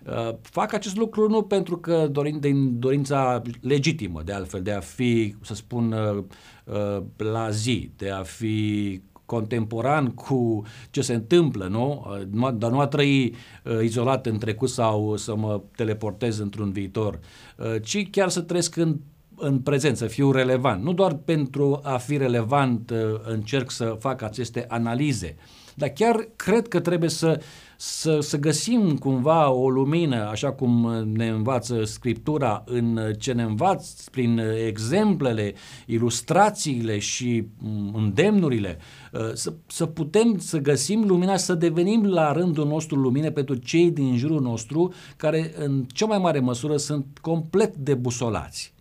Uh, 0.07 0.35
fac 0.41 0.73
acest 0.73 0.95
lucru 0.95 1.29
nu 1.29 1.41
pentru 1.41 1.77
că 1.77 2.07
dorin, 2.11 2.39
din 2.39 2.79
dorința 2.79 3.41
legitimă, 3.61 4.21
de 4.25 4.33
altfel, 4.33 4.61
de 4.61 4.71
a 4.71 4.79
fi, 4.79 5.35
să 5.41 5.53
spun, 5.53 5.91
uh, 5.91 6.23
uh, 6.63 7.03
la 7.17 7.49
zi, 7.49 7.91
de 7.97 8.09
a 8.09 8.23
fi 8.23 9.01
contemporan 9.33 10.09
cu 10.09 10.61
ce 10.89 11.01
se 11.01 11.13
întâmplă, 11.13 11.67
nu? 11.67 12.05
Dar 12.53 12.71
nu 12.71 12.79
a 12.79 12.87
trăi 12.87 13.35
uh, 13.63 13.83
izolat 13.83 14.25
în 14.25 14.37
trecut 14.37 14.69
sau 14.69 15.15
să 15.15 15.35
mă 15.35 15.61
teleportez 15.75 16.39
într-un 16.39 16.71
viitor, 16.71 17.19
uh, 17.57 17.81
ci 17.81 18.09
chiar 18.09 18.29
să 18.29 18.41
trăiesc 18.41 18.75
în 18.75 18.99
în 19.35 19.59
prezent, 19.59 19.97
să 19.97 20.05
fiu 20.05 20.31
relevant. 20.31 20.83
Nu 20.83 20.93
doar 20.93 21.13
pentru 21.13 21.79
a 21.83 21.97
fi 21.97 22.17
relevant 22.17 22.89
uh, 22.89 22.97
încerc 23.23 23.71
să 23.71 23.95
fac 23.99 24.21
aceste 24.21 24.65
analize, 24.67 25.35
dar 25.75 25.89
chiar 25.89 26.27
cred 26.35 26.67
că 26.67 26.79
trebuie 26.79 27.09
să 27.09 27.39
să, 27.85 28.19
să 28.19 28.37
găsim 28.37 28.97
cumva 28.97 29.49
o 29.49 29.69
lumină, 29.69 30.29
așa 30.29 30.51
cum 30.51 31.03
ne 31.13 31.27
învață 31.27 31.83
Scriptura, 31.83 32.63
în 32.65 32.99
ce 33.17 33.31
ne 33.31 33.43
învață 33.43 34.03
prin 34.11 34.41
exemplele, 34.67 35.53
ilustrațiile 35.85 36.99
și 36.99 37.43
mm, 37.57 37.93
îndemnurile, 37.95 38.77
uh, 39.11 39.33
să, 39.33 39.53
să 39.67 39.85
putem 39.85 40.37
să 40.37 40.57
găsim 40.57 41.03
lumina, 41.07 41.37
să 41.37 41.53
devenim 41.53 42.05
la 42.05 42.31
rândul 42.31 42.67
nostru 42.67 42.95
lumine 42.95 43.31
pentru 43.31 43.55
cei 43.55 43.91
din 43.91 44.17
jurul 44.17 44.41
nostru 44.41 44.93
care 45.17 45.53
în 45.57 45.85
cea 45.93 46.05
mai 46.05 46.17
mare 46.17 46.39
măsură 46.39 46.77
sunt 46.77 47.17
complet 47.21 47.75
debusolați 47.75 48.72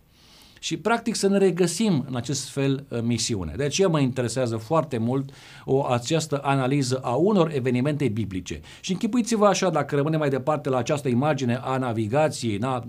și 0.63 0.77
practic 0.77 1.15
să 1.15 1.27
ne 1.27 1.37
regăsim 1.37 2.05
în 2.07 2.15
acest 2.15 2.49
fel 2.49 2.85
uh, 2.89 2.99
misiune. 3.01 3.53
De 3.57 3.63
aceea 3.63 3.87
mă 3.87 3.99
interesează 3.99 4.57
foarte 4.57 4.97
mult 4.97 5.29
o 5.65 5.85
această 5.85 6.39
analiză 6.43 6.99
a 7.03 7.13
unor 7.13 7.51
evenimente 7.53 8.07
biblice. 8.07 8.59
Și 8.81 8.91
închipuiți-vă 8.91 9.45
așa, 9.45 9.69
dacă 9.69 9.95
rămânem 9.95 10.19
mai 10.19 10.29
departe 10.29 10.69
la 10.69 10.77
această 10.77 11.07
imagine 11.07 11.59
a 11.63 11.77
navigației, 11.77 12.57
na, 12.57 12.83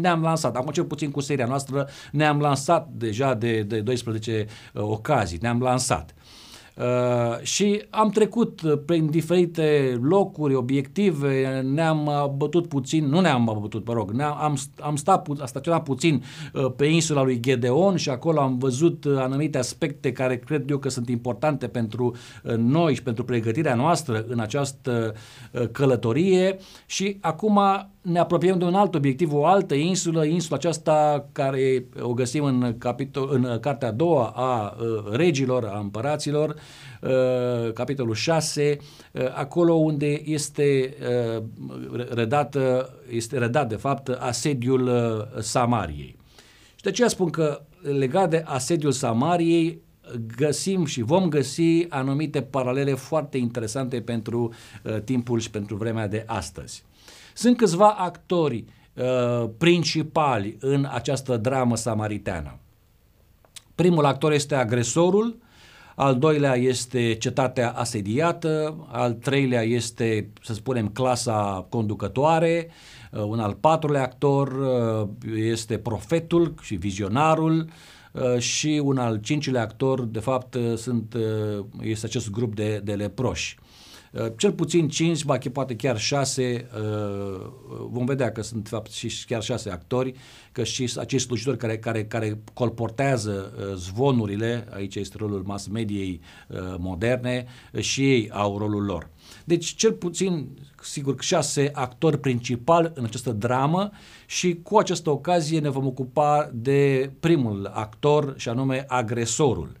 ne-am 0.00 0.22
lansat, 0.22 0.56
acum 0.56 0.72
cel 0.72 0.84
puțin 0.84 1.10
cu 1.10 1.20
seria 1.20 1.46
noastră, 1.46 1.88
ne-am 2.12 2.40
lansat 2.40 2.88
deja 2.92 3.34
de, 3.34 3.62
de 3.62 3.80
12 3.80 4.46
uh, 4.72 4.82
ocazii, 4.82 5.38
ne-am 5.40 5.60
lansat. 5.60 6.14
Uh, 6.78 7.42
și 7.42 7.82
am 7.90 8.10
trecut 8.10 8.60
uh, 8.60 8.72
prin 8.86 9.10
diferite 9.10 9.98
locuri, 10.02 10.54
obiective, 10.54 11.60
ne-am 11.60 12.32
bătut 12.36 12.66
puțin, 12.66 13.06
nu 13.06 13.20
ne-am 13.20 13.58
bătut, 13.60 13.86
mă 13.86 13.92
rog, 13.92 14.10
ne-am, 14.10 14.36
am, 14.40 14.56
am 14.80 14.96
stat, 14.96 15.26
am 15.28 15.46
staționat 15.46 15.82
puțin 15.82 16.24
uh, 16.52 16.72
pe 16.76 16.86
insula 16.86 17.22
lui 17.22 17.40
Gedeon 17.40 17.96
și 17.96 18.10
acolo 18.10 18.40
am 18.40 18.58
văzut 18.58 19.04
uh, 19.04 19.16
anumite 19.16 19.58
aspecte 19.58 20.12
care 20.12 20.38
cred 20.38 20.70
eu 20.70 20.78
că 20.78 20.88
sunt 20.88 21.08
importante 21.08 21.68
pentru 21.68 22.14
uh, 22.44 22.54
noi 22.56 22.94
și 22.94 23.02
pentru 23.02 23.24
pregătirea 23.24 23.74
noastră 23.74 24.24
în 24.28 24.40
această 24.40 25.14
uh, 25.52 25.68
călătorie. 25.72 26.58
Și 26.86 27.18
acum 27.20 27.60
ne 28.02 28.18
apropiem 28.18 28.58
de 28.58 28.64
un 28.64 28.74
alt 28.74 28.94
obiectiv, 28.94 29.32
o 29.32 29.46
altă 29.46 29.74
insulă, 29.74 30.24
insula 30.24 30.56
aceasta 30.56 31.28
care 31.32 31.84
o 32.00 32.12
găsim 32.12 32.44
în, 32.44 32.74
capitol, 32.78 33.28
în 33.32 33.58
cartea 33.60 33.88
a 33.88 33.92
doua 33.92 34.32
a 34.36 34.76
uh, 34.80 34.86
regilor, 35.10 35.64
a 35.64 35.78
împăraților, 35.78 36.48
uh, 36.48 36.56
capitolul 37.74 38.14
6, 38.14 38.76
uh, 39.12 39.22
acolo 39.34 39.74
unde 39.74 40.22
este 40.24 40.94
redată, 42.10 42.94
este 43.10 43.38
redat 43.38 43.68
de 43.68 43.76
fapt 43.76 44.08
asediul 44.08 44.90
Samariei. 45.40 46.16
Și 46.74 46.82
de 46.82 46.88
aceea 46.88 47.08
spun 47.08 47.30
că 47.30 47.60
legat 47.82 48.30
de 48.30 48.42
asediul 48.46 48.92
Samariei, 48.92 49.82
găsim 50.36 50.84
și 50.84 51.02
vom 51.02 51.28
găsi 51.28 51.86
anumite 51.88 52.42
paralele 52.42 52.94
foarte 52.94 53.38
interesante 53.38 54.00
pentru 54.00 54.52
uh, 54.82 55.00
timpul 55.00 55.38
și 55.40 55.50
pentru 55.50 55.76
vremea 55.76 56.08
de 56.08 56.24
astăzi. 56.26 56.84
Sunt 57.34 57.56
câțiva 57.56 57.90
actori 57.90 58.64
uh, 58.94 59.50
principali 59.58 60.56
în 60.60 60.88
această 60.92 61.36
dramă 61.36 61.76
samariteană. 61.76 62.58
Primul 63.74 64.04
actor 64.04 64.32
este 64.32 64.54
agresorul, 64.54 65.36
al 65.98 66.18
doilea 66.18 66.56
este 66.56 67.14
cetatea 67.14 67.70
asediată, 67.70 68.76
al 68.90 69.12
treilea 69.12 69.62
este, 69.62 70.30
să 70.42 70.54
spunem, 70.54 70.88
clasa 70.88 71.66
conducătoare, 71.68 72.68
uh, 73.10 73.22
un 73.22 73.38
al 73.38 73.54
patrulea 73.54 74.02
actor 74.02 74.48
uh, 74.48 75.08
este 75.34 75.78
profetul 75.78 76.54
și 76.60 76.74
vizionarul 76.74 77.68
uh, 78.12 78.38
și 78.38 78.80
un 78.84 78.98
al 78.98 79.20
cincilea 79.20 79.62
actor, 79.62 80.04
de 80.04 80.18
fapt, 80.18 80.56
sunt, 80.76 81.14
este 81.80 82.06
acest 82.06 82.30
grup 82.30 82.54
de, 82.54 82.80
de 82.84 82.92
leproși. 82.92 83.58
Uh, 84.12 84.26
cel 84.36 84.52
puțin 84.52 84.88
5, 84.88 85.24
ba 85.24 85.38
poate 85.52 85.76
chiar 85.76 85.98
6, 85.98 86.68
uh, 86.74 87.50
vom 87.90 88.04
vedea 88.04 88.32
că 88.32 88.42
sunt 88.42 88.68
fapt 88.68 88.90
și 88.90 89.24
chiar 89.26 89.42
6 89.42 89.70
actori, 89.70 90.14
că 90.52 90.64
și 90.64 90.92
acești 90.96 91.26
slujitori 91.26 91.56
care, 91.56 91.78
care, 91.78 92.04
care 92.04 92.40
colportează 92.54 93.52
uh, 93.58 93.74
zvonurile, 93.74 94.66
aici 94.70 94.94
este 94.94 95.16
rolul 95.18 95.42
mass 95.46 95.66
mediei 95.66 96.20
moderne, 96.78 97.46
și 97.78 98.12
ei 98.12 98.30
au 98.30 98.58
rolul 98.58 98.84
lor. 98.84 99.10
Deci 99.44 99.74
cel 99.74 99.92
puțin, 99.92 100.48
sigur, 100.82 101.22
șase 101.22 101.70
actori 101.72 102.18
principali 102.18 102.90
în 102.94 103.04
această 103.04 103.32
dramă 103.32 103.90
și 104.26 104.60
cu 104.62 104.76
această 104.76 105.10
ocazie 105.10 105.60
ne 105.60 105.68
vom 105.68 105.86
ocupa 105.86 106.50
de 106.54 107.10
primul 107.20 107.70
actor 107.74 108.34
și 108.36 108.48
anume 108.48 108.84
agresorul. 108.88 109.76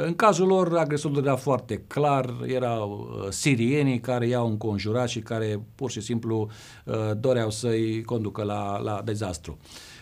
În 0.00 0.14
cazul 0.14 0.46
lor, 0.46 0.76
agresorul 0.76 1.24
era 1.24 1.36
foarte 1.36 1.82
clar, 1.86 2.34
erau 2.46 3.10
uh, 3.22 3.30
sirienii 3.30 4.00
care 4.00 4.26
i-au 4.26 4.46
înconjurat 4.46 5.08
și 5.08 5.20
care 5.20 5.60
pur 5.74 5.90
și 5.90 6.00
simplu 6.00 6.48
uh, 6.84 6.94
doreau 7.20 7.50
să-i 7.50 8.02
conducă 8.02 8.42
la, 8.42 8.78
la 8.78 9.02
dezastru. 9.04 9.58
Ehm, 9.58 9.97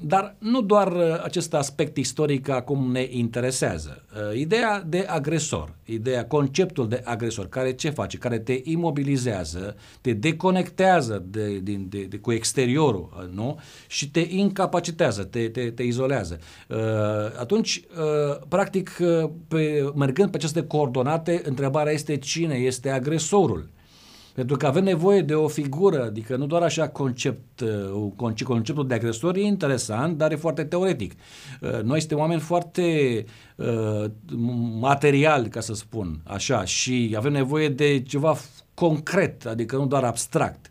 dar 0.00 0.36
nu 0.38 0.60
doar 0.60 0.92
uh, 0.92 1.22
acest 1.22 1.54
aspect 1.54 1.96
istoric 1.96 2.48
acum 2.48 2.92
ne 2.92 3.06
interesează. 3.10 4.04
Uh, 4.14 4.38
ideea 4.38 4.82
de 4.86 5.06
agresor, 5.08 5.74
ideea, 5.84 6.26
conceptul 6.26 6.88
de 6.88 7.02
agresor, 7.04 7.48
care 7.48 7.72
ce 7.72 7.90
face? 7.90 8.18
Care 8.18 8.38
te 8.38 8.60
imobilizează, 8.62 9.76
te 10.00 10.12
deconectează 10.12 11.24
de, 11.26 11.58
de, 11.58 11.72
de, 11.72 12.02
de, 12.02 12.18
cu 12.18 12.32
exteriorul 12.32 13.12
uh, 13.16 13.28
nu? 13.34 13.58
și 13.86 14.10
te 14.10 14.26
incapacitează, 14.28 15.24
te, 15.24 15.48
te, 15.48 15.70
te 15.70 15.82
izolează. 15.82 16.38
Atunci, 17.38 17.82
practic, 18.48 18.96
pe, 19.48 19.92
mergând 19.94 20.30
pe 20.30 20.36
aceste 20.36 20.62
coordonate, 20.62 21.42
întrebarea 21.44 21.92
este 21.92 22.16
cine 22.16 22.54
este 22.54 22.90
agresorul. 22.90 23.68
Pentru 24.34 24.56
că 24.56 24.66
avem 24.66 24.84
nevoie 24.84 25.20
de 25.20 25.34
o 25.34 25.48
figură, 25.48 26.04
adică 26.04 26.36
nu 26.36 26.46
doar 26.46 26.62
așa 26.62 26.88
concept, 26.88 27.60
uh, 27.60 28.42
conceptul 28.44 28.86
de 28.86 28.94
agresor 28.94 29.36
e 29.36 29.40
interesant, 29.40 30.16
dar 30.16 30.32
e 30.32 30.36
foarte 30.36 30.64
teoretic. 30.64 31.12
Uh, 31.60 31.82
noi 31.82 31.98
suntem 32.00 32.18
oameni 32.18 32.40
foarte 32.40 33.24
uh, 33.56 34.04
materiali, 34.80 35.48
ca 35.48 35.60
să 35.60 35.74
spun 35.74 36.20
așa, 36.24 36.64
și 36.64 37.14
avem 37.16 37.32
nevoie 37.32 37.68
de 37.68 38.02
ceva 38.02 38.36
concret, 38.74 39.46
adică 39.46 39.76
nu 39.76 39.86
doar 39.86 40.04
abstract 40.04 40.68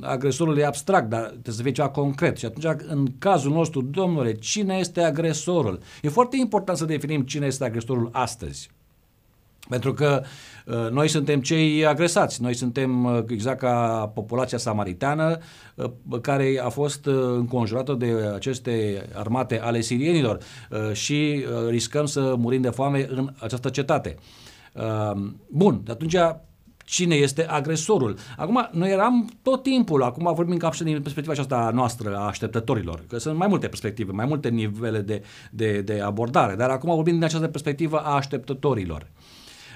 agresorul 0.00 0.58
e 0.58 0.64
abstract, 0.64 1.08
dar 1.08 1.20
trebuie 1.20 1.54
să 1.54 1.62
fie 1.62 1.72
ceva 1.72 1.88
concret. 1.88 2.36
Și 2.36 2.44
atunci, 2.44 2.82
în 2.86 3.06
cazul 3.18 3.52
nostru, 3.52 3.82
domnule, 3.82 4.32
cine 4.32 4.76
este 4.76 5.00
agresorul? 5.00 5.78
E 6.02 6.08
foarte 6.08 6.36
important 6.36 6.78
să 6.78 6.84
definim 6.84 7.22
cine 7.22 7.46
este 7.46 7.64
agresorul 7.64 8.08
astăzi. 8.12 8.70
Pentru 9.68 9.92
că 9.92 10.22
uh, 10.66 10.90
noi 10.90 11.08
suntem 11.08 11.40
cei 11.40 11.86
agresați, 11.86 12.42
noi 12.42 12.54
suntem 12.54 13.04
uh, 13.04 13.22
exact 13.28 13.58
ca 13.58 14.10
populația 14.14 14.58
samariteană 14.58 15.38
uh, 15.74 15.90
care 16.20 16.60
a 16.64 16.68
fost 16.68 17.06
uh, 17.06 17.14
înconjurată 17.14 17.92
de 17.92 18.14
aceste 18.34 19.04
armate 19.14 19.60
ale 19.60 19.80
sirienilor 19.80 20.38
uh, 20.70 20.92
și 20.92 21.44
uh, 21.44 21.68
riscăm 21.68 22.06
să 22.06 22.34
murim 22.38 22.60
de 22.60 22.70
foame 22.70 23.06
în 23.10 23.32
această 23.38 23.68
cetate. 23.68 24.16
Uh, 24.74 25.20
bun, 25.48 25.80
de 25.84 25.92
atunci 25.92 26.16
cine 26.88 27.14
este 27.14 27.46
agresorul. 27.46 28.16
Acum, 28.36 28.68
noi 28.72 28.90
eram 28.90 29.30
tot 29.42 29.62
timpul, 29.62 30.02
acum 30.02 30.34
vorbim 30.34 30.56
cam 30.56 30.70
și 30.70 30.82
din 30.82 31.02
perspectiva 31.02 31.32
aceasta 31.32 31.70
noastră 31.74 32.16
a 32.16 32.26
așteptătorilor, 32.26 33.04
că 33.08 33.18
sunt 33.18 33.36
mai 33.36 33.48
multe 33.48 33.68
perspective, 33.68 34.12
mai 34.12 34.26
multe 34.26 34.48
nivele 34.48 35.00
de, 35.00 35.22
de, 35.50 35.80
de 35.80 36.00
abordare, 36.00 36.54
dar 36.54 36.70
acum 36.70 36.94
vorbim 36.94 37.14
din 37.14 37.24
această 37.24 37.48
perspectivă 37.48 37.98
a 37.98 38.14
așteptătorilor. 38.14 39.06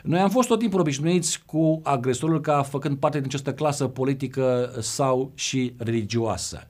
Noi 0.02 0.21
am 0.21 0.30
fost 0.30 0.49
tot 0.49 0.59
timpul 0.59 0.80
obișnuiți 0.80 1.42
cu 1.47 1.80
agresorul 1.82 2.40
ca 2.40 2.62
făcând 2.62 2.97
parte 2.97 3.18
din 3.18 3.26
această 3.26 3.54
clasă 3.54 3.87
politică 3.88 4.73
sau 4.80 5.32
și 5.35 5.75
religioasă. 5.78 6.66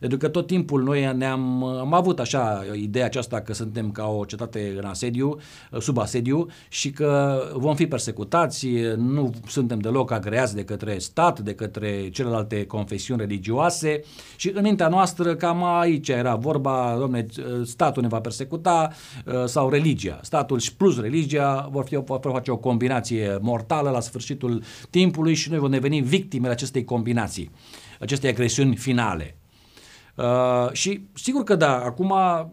Pentru 0.00 0.18
că 0.18 0.28
tot 0.28 0.46
timpul 0.46 0.82
noi 0.82 1.14
ne-am 1.16 1.64
am 1.64 1.94
avut 1.94 2.20
așa 2.20 2.64
ideea 2.74 3.04
aceasta 3.04 3.40
că 3.40 3.54
suntem 3.54 3.90
ca 3.90 4.06
o 4.06 4.24
cetate 4.24 4.74
în 4.78 4.84
asediu, 4.84 5.38
sub 5.78 5.98
asediu 5.98 6.46
și 6.68 6.90
că 6.90 7.42
vom 7.54 7.74
fi 7.74 7.86
persecutați, 7.86 8.68
nu 8.96 9.32
suntem 9.46 9.78
deloc 9.78 10.10
agreați 10.10 10.54
de 10.54 10.64
către 10.64 10.98
stat, 10.98 11.40
de 11.40 11.54
către 11.54 12.08
celelalte 12.08 12.66
confesiuni 12.66 13.20
religioase 13.20 14.00
și 14.36 14.50
în 14.54 14.62
mintea 14.62 14.88
noastră 14.88 15.34
cam 15.34 15.64
aici 15.64 16.08
era 16.08 16.34
vorba, 16.34 16.96
domne, 16.98 17.26
statul 17.64 18.02
ne 18.02 18.08
va 18.08 18.20
persecuta 18.20 18.90
sau 19.44 19.70
religia. 19.70 20.18
Statul 20.22 20.58
și 20.58 20.74
plus 20.74 21.00
religia 21.00 21.68
vor, 21.72 21.84
fi, 21.84 21.96
vor 21.96 22.20
face 22.22 22.50
o 22.50 22.56
combinație 22.56 23.38
mortală 23.40 23.90
la 23.90 24.00
sfârșitul 24.00 24.62
timpului 24.90 25.34
și 25.34 25.50
noi 25.50 25.58
vom 25.58 25.70
deveni 25.70 26.00
victimele 26.00 26.52
acestei 26.52 26.84
combinații, 26.84 27.50
acestei 28.00 28.30
agresiuni 28.30 28.76
finale. 28.76 29.36
Uh, 30.16 30.72
și 30.72 31.06
sigur 31.14 31.42
că 31.42 31.56
da, 31.56 31.76
acum 31.76 32.10
uh, 32.10 32.46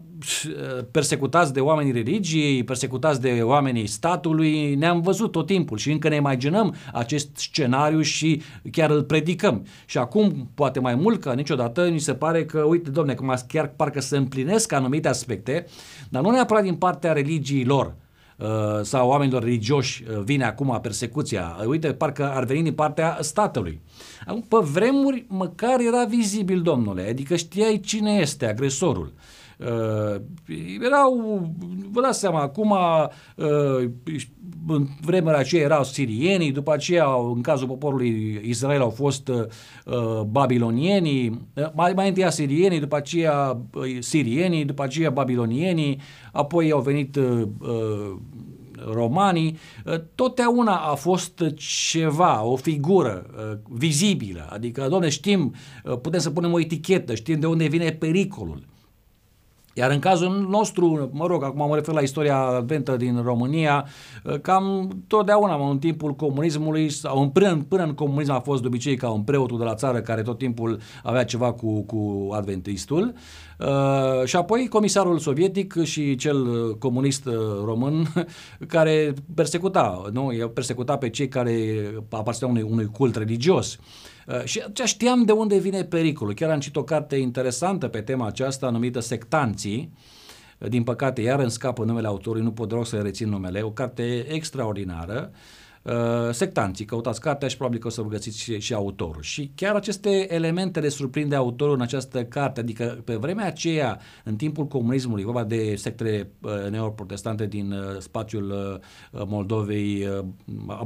persecutați 0.90 1.52
de 1.52 1.60
oamenii 1.60 1.92
religiei, 1.92 2.64
persecutați 2.64 3.20
de 3.20 3.40
oamenii 3.42 3.86
statului, 3.86 4.74
ne-am 4.74 5.00
văzut 5.00 5.32
tot 5.32 5.46
timpul 5.46 5.78
și 5.78 5.90
încă 5.90 6.08
ne 6.08 6.14
imaginăm 6.14 6.74
acest 6.92 7.36
scenariu 7.36 8.00
și 8.00 8.42
chiar 8.70 8.90
îl 8.90 9.02
predicăm. 9.02 9.66
Și 9.86 9.98
acum, 9.98 10.50
poate 10.54 10.80
mai 10.80 10.94
mult 10.94 11.20
ca 11.20 11.32
niciodată, 11.32 11.88
ni 11.88 11.98
se 11.98 12.14
pare 12.14 12.44
că, 12.44 12.60
uite, 12.60 12.90
domne, 12.90 13.14
cum 13.14 13.34
chiar 13.48 13.68
parcă 13.76 14.00
se 14.00 14.16
împlinesc 14.16 14.72
anumite 14.72 15.08
aspecte, 15.08 15.66
dar 16.08 16.22
nu 16.22 16.30
neapărat 16.30 16.62
din 16.62 16.74
partea 16.74 17.12
religiei 17.12 17.64
lor, 17.64 17.86
Uh, 17.86 18.03
sau 18.82 19.08
oamenilor 19.08 19.42
religioși 19.42 20.02
uh, 20.02 20.22
vine 20.24 20.44
acum 20.44 20.78
persecuția. 20.82 21.56
Uh, 21.60 21.66
uite, 21.66 21.92
parcă 21.92 22.32
ar 22.32 22.44
veni 22.44 22.62
din 22.62 22.72
partea 22.72 23.18
statului. 23.20 23.80
Pe 24.26 24.56
vremuri 24.60 25.24
măcar 25.28 25.80
era 25.80 26.04
vizibil, 26.04 26.62
domnule, 26.62 27.08
adică 27.08 27.36
știai 27.36 27.80
cine 27.80 28.12
este 28.12 28.46
agresorul. 28.46 29.12
Uh, 29.64 30.20
erau, 30.80 31.42
vă 31.90 32.00
dați 32.00 32.18
seama, 32.18 32.40
acum 32.40 32.70
uh, 32.70 33.90
în 34.66 34.86
vremea 35.00 35.36
aceea 35.36 35.62
erau 35.62 35.84
sirienii, 35.84 36.52
după 36.52 36.72
aceea 36.72 37.06
în 37.34 37.40
cazul 37.40 37.66
poporului 37.66 38.40
Israel 38.44 38.80
au 38.80 38.90
fost 38.90 39.28
uh, 39.28 40.20
babilonienii, 40.26 41.48
uh, 41.54 41.66
mai, 41.74 41.92
mai 41.92 42.08
întâi 42.08 42.32
sirienii, 42.32 42.80
după 42.80 42.96
aceea 42.96 43.60
uh, 43.74 43.96
sirienii, 43.98 44.64
după 44.64 44.82
aceea 44.82 45.10
babilonienii, 45.10 46.00
apoi 46.32 46.70
au 46.70 46.80
venit 46.80 47.16
uh, 47.16 47.42
uh, 47.60 48.16
romanii, 48.92 49.56
uh, 49.84 49.94
totdeauna 50.14 50.76
a 50.76 50.94
fost 50.94 51.42
ceva, 51.56 52.44
o 52.44 52.56
figură 52.56 53.26
uh, 53.36 53.58
vizibilă, 53.68 54.48
adică, 54.52 54.86
doamne, 54.88 55.08
știm, 55.08 55.54
uh, 55.84 55.98
putem 55.98 56.20
să 56.20 56.30
punem 56.30 56.52
o 56.52 56.60
etichetă, 56.60 57.14
știm 57.14 57.40
de 57.40 57.46
unde 57.46 57.66
vine 57.66 57.90
pericolul. 57.90 58.72
Iar 59.74 59.90
în 59.90 59.98
cazul 59.98 60.46
nostru, 60.48 61.10
mă 61.12 61.26
rog, 61.26 61.42
acum 61.42 61.68
mă 61.68 61.74
refer 61.74 61.94
la 61.94 62.00
istoria 62.00 62.36
adventă 62.36 62.96
din 62.96 63.22
România, 63.22 63.86
cam 64.42 64.90
totdeauna 65.06 65.70
în 65.70 65.78
timpul 65.78 66.14
comunismului, 66.14 66.90
sau 66.90 67.22
în, 67.22 67.28
până, 67.28 67.64
până 67.68 67.82
în 67.82 67.94
comunism 67.94 68.32
a 68.32 68.40
fost 68.40 68.60
de 68.60 68.66
obicei 68.66 68.96
ca 68.96 69.10
un 69.10 69.22
preotul 69.22 69.58
de 69.58 69.64
la 69.64 69.74
țară 69.74 70.00
care 70.00 70.22
tot 70.22 70.38
timpul 70.38 70.78
avea 71.02 71.24
ceva 71.24 71.52
cu, 71.52 71.82
cu 71.82 72.28
adventistul. 72.32 73.12
Uh, 73.58 74.24
și 74.24 74.36
apoi 74.36 74.68
comisarul 74.68 75.18
sovietic 75.18 75.82
și 75.82 76.14
cel 76.14 76.46
comunist 76.78 77.28
român 77.64 78.06
care 78.66 79.14
persecuta, 79.34 80.02
nu? 80.12 80.32
persecuta 80.54 80.96
pe 80.96 81.08
cei 81.08 81.28
care 81.28 81.54
aparțineau 82.10 82.54
unui, 82.54 82.68
unui 82.70 82.86
cult 82.86 83.16
religios. 83.16 83.74
Uh, 83.74 83.80
Uh, 83.80 84.13
și 84.44 84.58
atunci 84.58 84.88
știam 84.88 85.22
de 85.22 85.32
unde 85.32 85.58
vine 85.58 85.84
pericolul. 85.84 86.34
Chiar 86.34 86.50
am 86.50 86.60
citit 86.60 86.76
o 86.76 86.84
carte 86.84 87.16
interesantă 87.16 87.88
pe 87.88 88.00
tema 88.00 88.26
aceasta 88.26 88.70
numită 88.70 89.00
Sectanții, 89.00 89.92
uh, 89.92 90.68
din 90.68 90.82
păcate, 90.82 91.20
iar 91.20 91.40
în 91.40 91.48
scapă 91.48 91.84
numele 91.84 92.06
autorului, 92.06 92.44
nu 92.44 92.52
pot 92.52 92.68
deloc 92.68 92.86
să 92.86 92.96
rețin 92.96 93.28
numele, 93.28 93.60
o 93.60 93.70
carte 93.70 94.26
extraordinară, 94.28 95.30
uh, 95.82 95.92
sectanții, 96.30 96.84
căutați 96.84 97.20
cartea 97.20 97.48
și 97.48 97.56
probabil 97.56 97.80
că 97.80 97.86
o 97.86 97.90
să 97.90 98.02
vă 98.02 98.08
găsiți 98.08 98.40
și, 98.40 98.60
și 98.60 98.74
autorul. 98.74 99.22
Și 99.22 99.52
chiar 99.54 99.74
aceste 99.74 100.34
elemente 100.34 100.80
le 100.80 100.88
surprinde 100.88 101.34
autorul 101.34 101.74
în 101.74 101.80
această 101.80 102.24
carte, 102.24 102.60
adică 102.60 103.02
pe 103.04 103.14
vremea 103.14 103.46
aceea, 103.46 104.00
în 104.24 104.36
timpul 104.36 104.66
comunismului, 104.66 105.24
vorba 105.24 105.44
de 105.44 105.74
sectele 105.76 106.30
uh, 106.40 106.70
neoprotestante 106.70 107.46
din 107.46 107.72
uh, 107.72 107.98
spațiul 107.98 108.50
uh, 109.12 109.22
Moldovei, 109.26 110.06
uh, 110.06 110.24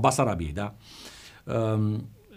Basarabiei, 0.01 0.53
da? 0.53 0.74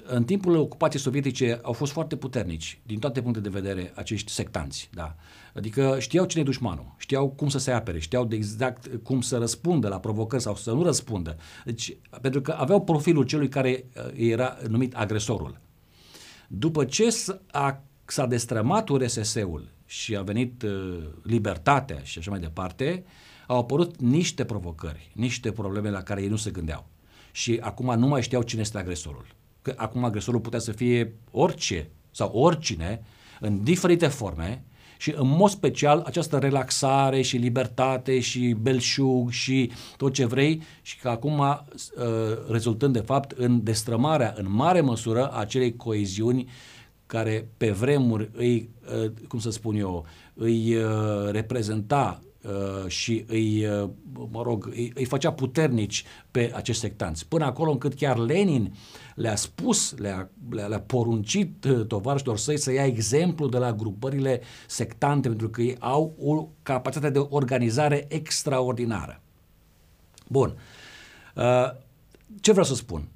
Uh, 0.05 0.15
în 0.15 0.23
timpul 0.23 0.55
ocupației 0.55 1.01
sovietice 1.01 1.59
au 1.61 1.73
fost 1.73 1.91
foarte 1.91 2.15
puternici, 2.15 2.79
din 2.85 2.99
toate 2.99 3.21
puncte 3.21 3.39
de 3.39 3.49
vedere, 3.49 3.91
acești 3.95 4.31
sectanți. 4.31 4.89
Da? 4.93 5.15
Adică 5.53 5.95
știau 5.99 6.25
cine 6.25 6.41
e 6.41 6.45
dușmanul, 6.45 6.95
știau 6.97 7.29
cum 7.29 7.49
să 7.49 7.57
se 7.57 7.71
apere, 7.71 7.99
știau 7.99 8.25
de 8.25 8.35
exact 8.35 9.03
cum 9.03 9.21
să 9.21 9.37
răspundă 9.37 9.87
la 9.87 9.99
provocări 9.99 10.41
sau 10.41 10.55
să 10.55 10.71
nu 10.71 10.83
răspundă. 10.83 11.37
Deci, 11.65 11.97
pentru 12.21 12.41
că 12.41 12.51
aveau 12.51 12.81
profilul 12.81 13.23
celui 13.23 13.49
care 13.49 13.85
uh, 13.95 14.11
era 14.15 14.57
numit 14.67 14.95
agresorul. 14.95 15.59
După 16.47 16.85
ce 16.85 17.09
s-a, 17.09 17.83
s-a 18.05 18.25
destrămat 18.25 18.89
URSS-ul 18.89 19.67
și 19.85 20.15
a 20.15 20.21
venit 20.21 20.63
uh, 20.63 20.97
libertatea 21.23 21.99
și 22.03 22.17
așa 22.17 22.31
mai 22.31 22.39
departe, 22.39 23.03
au 23.47 23.57
apărut 23.57 24.01
niște 24.01 24.45
provocări, 24.45 25.11
niște 25.13 25.51
probleme 25.51 25.89
la 25.89 26.03
care 26.03 26.21
ei 26.21 26.27
nu 26.27 26.35
se 26.35 26.51
gândeau. 26.51 26.89
Și 27.31 27.59
acum 27.61 27.99
nu 27.99 28.07
mai 28.07 28.21
știau 28.21 28.41
cine 28.41 28.61
este 28.61 28.77
agresorul 28.77 29.25
că 29.62 29.74
acum 29.76 30.04
agresorul 30.04 30.39
putea 30.39 30.60
să 30.60 30.71
fie 30.71 31.13
orice 31.32 31.89
sau 32.12 32.32
oricine, 32.34 33.02
în 33.39 33.63
diferite 33.63 34.08
forme, 34.08 34.65
și 34.97 35.13
în 35.15 35.28
mod 35.28 35.50
special 35.50 36.04
această 36.06 36.38
relaxare 36.38 37.21
și 37.21 37.38
libertate 37.38 38.19
și 38.19 38.56
belșug 38.62 39.30
și 39.30 39.71
tot 39.97 40.13
ce 40.13 40.26
vrei 40.26 40.62
și 40.82 41.00
că 41.00 41.10
acum 41.10 41.39
uh, 41.39 41.56
rezultând 42.50 42.93
de 42.93 43.00
fapt 43.00 43.32
în 43.32 43.63
destrămarea 43.63 44.34
în 44.38 44.45
mare 44.50 44.82
măsură 44.82 45.28
a 45.28 45.39
acelei 45.39 45.76
coeziuni 45.76 46.50
care 47.06 47.47
pe 47.58 47.71
vremuri 47.71 48.30
îi, 48.34 48.69
uh, 49.04 49.12
cum 49.28 49.39
să 49.39 49.50
spun 49.50 49.76
eu, 49.76 50.06
îi 50.34 50.76
uh, 50.76 51.32
reprezenta 51.32 52.19
Uh, 52.24 52.30
și 52.88 53.25
îi, 53.27 53.65
uh, 53.65 53.89
mă 54.32 54.41
rog, 54.41 54.69
îi, 54.73 54.91
îi 54.95 55.06
făcea 55.06 55.32
puternici 55.32 56.04
pe 56.32 56.51
acești 56.56 56.82
sectanți. 56.82 57.27
Până 57.27 57.45
acolo 57.45 57.71
încât 57.71 57.93
chiar 57.93 58.17
Lenin 58.17 58.73
le-a 59.15 59.36
spus, 59.36 59.97
le-a, 59.97 60.30
le-a, 60.49 60.67
le 60.67 60.80
poruncit 60.80 61.63
uh, 61.63 61.86
tovarășilor 61.86 62.38
săi 62.38 62.58
să 62.58 62.71
ia 62.71 62.86
exemplu 62.86 63.47
de 63.47 63.58
la 63.58 63.73
grupările 63.73 64.41
sectante, 64.67 65.27
pentru 65.27 65.49
că 65.49 65.62
ei 65.62 65.75
au 65.80 66.15
o 66.19 66.47
capacitate 66.63 67.10
de 67.10 67.27
organizare 67.30 68.06
extraordinară. 68.08 69.21
Bun. 70.27 70.58
Ce 72.41 72.51
vreau 72.51 72.65
să 72.65 72.75
spun? 72.75 73.08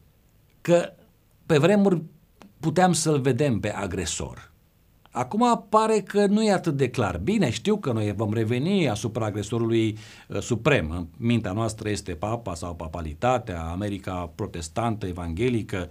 Că 0.61 0.93
pe 1.45 1.57
vremuri 1.57 2.01
puteam 2.59 2.93
să-l 2.93 3.19
vedem 3.19 3.59
pe 3.59 3.73
agresor 3.73 4.51
Acum 5.15 5.65
pare 5.69 5.99
că 5.99 6.25
nu 6.25 6.43
e 6.43 6.51
atât 6.51 6.77
de 6.77 6.89
clar. 6.89 7.17
Bine, 7.17 7.49
știu 7.49 7.77
că 7.77 7.91
noi 7.91 8.13
vom 8.15 8.33
reveni 8.33 8.89
asupra 8.89 9.25
agresorului 9.25 9.97
uh, 10.27 10.41
suprem. 10.41 10.91
În 10.91 11.07
mintea 11.17 11.51
noastră 11.51 11.89
este 11.89 12.13
papa 12.13 12.53
sau 12.53 12.75
papalitatea, 12.75 13.63
America 13.63 14.31
protestantă, 14.35 15.05
evanghelică, 15.05 15.89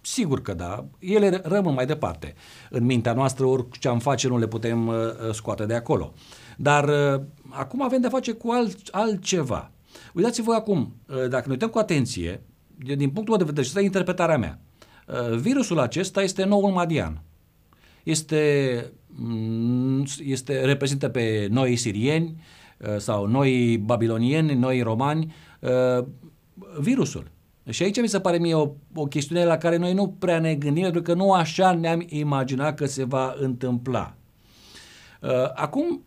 Sigur 0.00 0.42
că 0.42 0.54
da, 0.54 0.84
ele 0.98 1.40
rămân 1.44 1.74
mai 1.74 1.86
departe. 1.86 2.34
În 2.70 2.84
mintea 2.84 3.12
noastră 3.12 3.44
orice 3.44 3.88
am 3.88 3.98
face 3.98 4.28
nu 4.28 4.38
le 4.38 4.46
putem 4.46 4.86
uh, 4.86 4.94
scoate 5.32 5.66
de 5.66 5.74
acolo. 5.74 6.12
Dar 6.56 6.88
uh, 6.88 7.20
acum 7.48 7.82
avem 7.82 8.00
de 8.00 8.08
face 8.08 8.32
cu 8.32 8.50
alt, 8.50 8.88
altceva. 8.90 9.70
Uitați-vă 10.12 10.52
acum, 10.52 10.94
uh, 11.08 11.28
dacă 11.28 11.42
ne 11.46 11.52
uităm 11.52 11.68
cu 11.68 11.78
atenție, 11.78 12.42
din 12.76 13.10
punctul 13.10 13.28
meu 13.28 13.36
de 13.36 13.44
vedere, 13.44 13.62
și 13.62 13.68
asta 13.68 13.80
e 13.80 13.84
interpretarea 13.84 14.38
mea, 14.38 14.58
uh, 15.06 15.36
virusul 15.36 15.78
acesta 15.78 16.22
este 16.22 16.44
noul 16.44 16.70
madian 16.70 17.22
este, 18.04 18.92
mm, 19.06 20.04
este, 20.24 20.64
reprezintă 20.64 21.08
pe 21.08 21.48
noi 21.50 21.76
sirieni 21.76 22.42
uh, 22.78 22.96
sau 22.98 23.26
noi 23.26 23.78
babilonieni, 23.78 24.54
noi 24.54 24.80
romani, 24.80 25.34
uh, 25.60 26.04
virusul. 26.78 27.32
Și 27.70 27.82
aici 27.82 28.00
mi 28.00 28.08
se 28.08 28.20
pare 28.20 28.38
mie 28.38 28.54
o, 28.54 28.70
o 28.94 29.04
chestiune 29.04 29.44
la 29.44 29.56
care 29.56 29.76
noi 29.76 29.92
nu 29.92 30.08
prea 30.08 30.38
ne 30.38 30.54
gândim, 30.54 30.82
pentru 30.82 31.02
că 31.02 31.14
nu 31.14 31.32
așa 31.32 31.72
ne-am 31.72 32.04
imaginat 32.08 32.74
că 32.74 32.86
se 32.86 33.04
va 33.04 33.34
întâmpla. 33.38 34.16
Uh, 35.20 35.30
acum, 35.54 36.04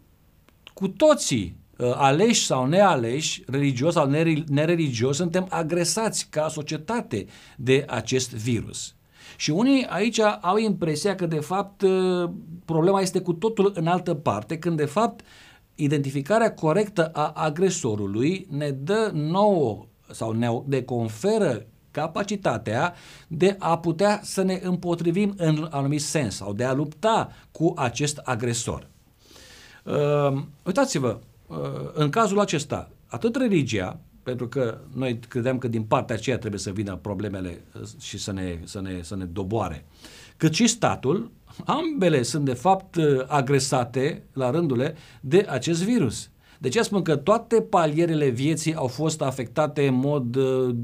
cu 0.73 0.87
toții, 0.87 1.57
aleși 1.93 2.45
sau 2.45 2.65
nealeși, 2.65 3.43
religios 3.47 3.93
sau 3.93 4.09
nereligios, 4.47 5.15
suntem 5.15 5.47
agresați 5.49 6.27
ca 6.29 6.47
societate 6.47 7.25
de 7.55 7.85
acest 7.87 8.33
virus. 8.33 8.96
Și 9.37 9.51
unii 9.51 9.85
aici 9.85 10.19
au 10.41 10.57
impresia 10.57 11.15
că 11.15 11.25
de 11.25 11.39
fapt 11.39 11.81
ă, 11.81 12.31
problema 12.65 13.01
este 13.01 13.19
cu 13.19 13.33
totul 13.33 13.71
în 13.75 13.87
altă 13.87 14.13
parte, 14.13 14.57
când 14.57 14.77
de 14.77 14.85
fapt 14.85 15.25
identificarea 15.75 16.53
corectă 16.53 17.09
a 17.13 17.31
agresorului 17.35 18.47
ne 18.49 18.69
dă 18.71 19.11
nouă 19.13 19.85
sau 20.11 20.31
ne, 20.31 20.61
ne 20.65 20.81
conferă 20.81 21.65
capacitatea 21.91 22.93
de 23.27 23.55
a 23.59 23.77
putea 23.77 24.19
să 24.23 24.41
ne 24.41 24.59
împotrivim 24.63 25.33
în 25.37 25.67
anumit 25.71 26.01
sens 26.01 26.35
sau 26.35 26.53
de 26.53 26.63
a 26.63 26.73
lupta 26.73 27.31
cu 27.51 27.73
acest 27.75 28.17
agresor. 28.17 28.87
Uh, 29.83 30.41
uitați-vă, 30.63 31.19
uh, 31.47 31.57
în 31.93 32.09
cazul 32.09 32.39
acesta, 32.39 32.89
atât 33.07 33.35
religia, 33.35 33.99
pentru 34.27 34.47
că 34.47 34.77
noi 34.93 35.19
credeam 35.27 35.57
că 35.57 35.67
din 35.67 35.83
partea 35.83 36.15
aceea 36.15 36.37
trebuie 36.37 36.59
să 36.59 36.71
vină 36.71 36.95
problemele 36.95 37.61
uh, 37.73 37.87
și 37.99 38.17
să 38.17 38.31
ne, 38.31 38.59
să 38.63 38.81
ne, 38.81 38.99
să 39.01 39.15
ne 39.15 39.25
doboare, 39.25 39.85
cât 40.37 40.53
și 40.53 40.67
statul, 40.67 41.31
ambele 41.65 42.21
sunt 42.21 42.45
de 42.45 42.53
fapt 42.53 42.95
uh, 42.95 43.23
agresate 43.27 44.23
la 44.33 44.49
rândule 44.49 44.95
de 45.21 45.45
acest 45.49 45.83
virus. 45.83 46.29
De 46.57 46.69
ce 46.69 46.81
spun 46.81 47.01
că 47.01 47.15
toate 47.15 47.61
palierele 47.61 48.29
vieții 48.29 48.75
au 48.75 48.87
fost 48.87 49.21
afectate 49.21 49.87
în 49.87 49.95
mod 49.95 50.35
uh, 50.35 50.75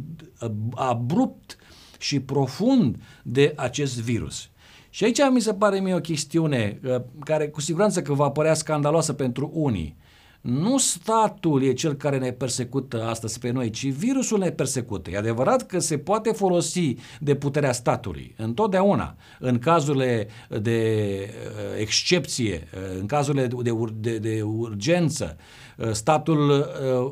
abrupt 0.73 1.57
și 1.99 2.19
profund 2.19 2.95
de 3.23 3.53
acest 3.55 4.01
virus. 4.01 4.49
Și 4.89 5.03
aici 5.03 5.19
mi 5.31 5.41
se 5.41 5.53
pare 5.53 5.79
mie 5.79 5.95
o 5.95 5.99
chestiune 5.99 6.79
uh, 6.83 7.01
care 7.19 7.47
cu 7.47 7.61
siguranță 7.61 8.01
că 8.01 8.13
va 8.13 8.29
părea 8.29 8.53
scandaloasă 8.53 9.13
pentru 9.13 9.51
unii. 9.53 9.97
Nu 10.43 10.77
statul 10.77 11.63
e 11.63 11.73
cel 11.73 11.93
care 11.93 12.17
ne 12.17 12.31
persecută 12.31 13.03
astăzi 13.03 13.39
pe 13.39 13.51
noi, 13.51 13.69
ci 13.69 13.87
virusul 13.87 14.39
ne 14.39 14.49
persecută. 14.49 15.09
E 15.09 15.17
adevărat 15.17 15.65
că 15.65 15.79
se 15.79 15.97
poate 15.97 16.31
folosi 16.31 16.95
de 17.19 17.35
puterea 17.35 17.71
statului, 17.71 18.35
întotdeauna, 18.37 19.15
în 19.39 19.59
cazurile 19.59 20.27
de 20.61 21.17
uh, 21.29 21.79
excepție, 21.79 22.67
uh, 22.73 22.99
în 22.99 23.05
cazurile 23.05 23.47
de, 23.47 23.71
de, 23.93 24.17
de 24.17 24.41
urgență, 24.41 25.37
uh, 25.77 25.91
statul 25.91 26.65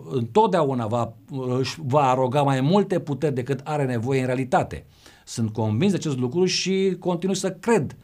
întotdeauna 0.10 0.88
va, 0.88 1.13
va 1.78 2.10
aroga 2.10 2.41
mai 2.41 2.62
multe 2.62 3.00
puteri 3.00 3.34
decât 3.34 3.60
are 3.63 3.86
nevoie 3.86 4.20
în 4.20 4.26
realitate. 4.26 4.86
Sunt 5.26 5.54
convins 5.54 5.91
de 5.91 5.98
acest 5.98 6.17
lucru 6.17 6.46
și 6.46 6.96
continui 7.00 7.36
să 7.36 7.52
cred. 7.52 7.96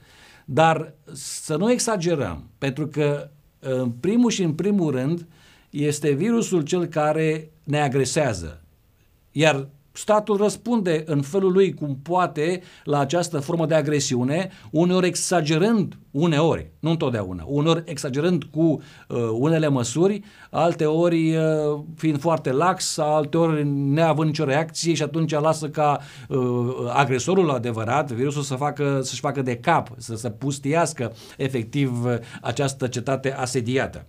Dar 0.46 0.94
să 1.14 1.56
nu 1.56 1.72
exagerăm, 1.72 2.50
pentru 2.58 2.88
că 2.88 3.30
în 3.60 3.92
primul 3.92 4.30
și 4.32 4.44
în 4.44 4.54
primul 4.54 4.92
rând 4.92 5.28
este 5.70 6.12
virusul 6.12 6.62
cel 6.62 6.86
care 6.86 7.52
ne 7.64 7.82
agresează. 7.82 8.62
Iar 9.32 9.70
statul 9.98 10.38
răspunde 10.38 11.04
în 11.06 11.22
felul 11.22 11.52
lui 11.52 11.74
cum 11.74 12.00
poate 12.04 12.62
la 12.84 13.00
această 13.00 13.40
formă 13.40 13.66
de 13.66 13.76
agresiune, 13.76 14.50
uneori 14.72 15.08
exagerând, 15.08 15.98
uneori, 16.12 16.72
nu 16.80 16.90
întotdeauna, 16.90 17.44
uneori 17.48 17.84
exagerând 17.86 18.44
cu 18.44 18.62
uh, 18.62 19.18
unele 19.32 19.68
măsuri, 19.68 20.22
alte 20.50 20.86
ori 20.86 21.36
uh, 21.36 21.80
fiind 21.96 22.20
foarte 22.20 22.52
lax, 22.52 22.98
alte 22.98 23.38
ori 23.38 23.68
neavând 23.68 24.28
nicio 24.28 24.44
reacție 24.44 24.94
și 24.94 25.04
atunci 25.04 25.32
lasă 25.32 25.70
ca 25.70 26.00
uh, 26.28 26.40
agresorul 26.94 27.50
adevărat, 27.50 28.12
virusul 28.12 28.42
să 28.42 28.56
facă, 28.56 29.00
să-și 29.04 29.22
facă 29.22 29.42
de 29.42 29.56
cap, 29.56 29.90
să 29.98 30.16
se 30.16 30.30
pustiască 30.30 31.14
efectiv 31.38 32.06
uh, 32.06 32.18
această 32.42 32.88
cetate 32.88 33.34
asediată. 33.34 34.06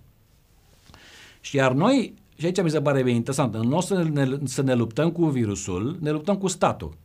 Și 1.40 1.56
iar 1.56 1.72
noi 1.72 2.14
și 2.38 2.44
aici 2.44 2.62
mi 2.62 2.70
se 2.70 2.80
pare 2.80 3.02
bine 3.02 3.16
interesant. 3.16 3.54
În 3.54 3.68
loc 3.68 3.82
să 3.82 4.02
ne, 4.12 4.38
să 4.44 4.62
ne 4.62 4.74
luptăm 4.74 5.10
cu 5.10 5.24
virusul, 5.24 5.96
ne 6.00 6.10
luptăm 6.10 6.36
cu 6.36 6.46
statul. 6.46 6.96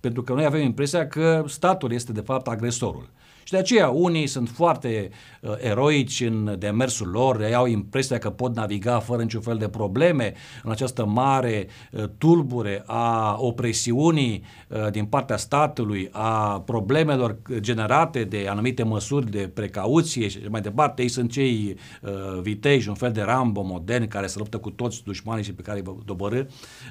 Pentru 0.00 0.22
că 0.22 0.32
noi 0.32 0.44
avem 0.44 0.62
impresia 0.62 1.08
că 1.08 1.44
statul 1.46 1.92
este 1.92 2.12
de 2.12 2.20
fapt 2.20 2.46
agresorul. 2.46 3.08
Și 3.44 3.52
de 3.52 3.58
aceea 3.58 3.88
unii 3.88 4.26
sunt 4.26 4.48
foarte 4.48 5.10
uh, 5.40 5.52
eroici 5.58 6.20
în 6.20 6.56
demersul 6.58 7.08
lor, 7.08 7.40
ei 7.40 7.54
au 7.54 7.66
impresia 7.66 8.18
că 8.18 8.30
pot 8.30 8.54
naviga 8.54 8.98
fără 8.98 9.22
niciun 9.22 9.40
fel 9.40 9.56
de 9.56 9.68
probleme 9.68 10.34
în 10.62 10.70
această 10.70 11.04
mare 11.04 11.66
uh, 11.90 12.04
tulbure 12.18 12.82
a 12.86 13.36
opresiunii 13.38 14.44
uh, 14.68 14.90
din 14.90 15.04
partea 15.04 15.36
statului, 15.36 16.08
a 16.12 16.60
problemelor 16.60 17.38
generate 17.58 18.24
de 18.24 18.46
anumite 18.48 18.82
măsuri 18.82 19.30
de 19.30 19.50
precauție 19.54 20.28
și 20.28 20.38
mai 20.48 20.60
departe. 20.60 21.02
Ei 21.02 21.08
sunt 21.08 21.30
cei 21.30 21.76
uh, 22.02 22.10
viteji, 22.40 22.88
un 22.88 22.94
fel 22.94 23.12
de 23.12 23.22
Rambo 23.22 23.62
modern 23.62 24.08
care 24.08 24.26
se 24.26 24.38
luptă 24.38 24.58
cu 24.58 24.70
toți 24.70 25.02
dușmanii 25.04 25.44
și 25.44 25.52
pe 25.52 25.62
care 25.62 25.82
îi 25.84 25.96
dobărâ. 26.04 26.40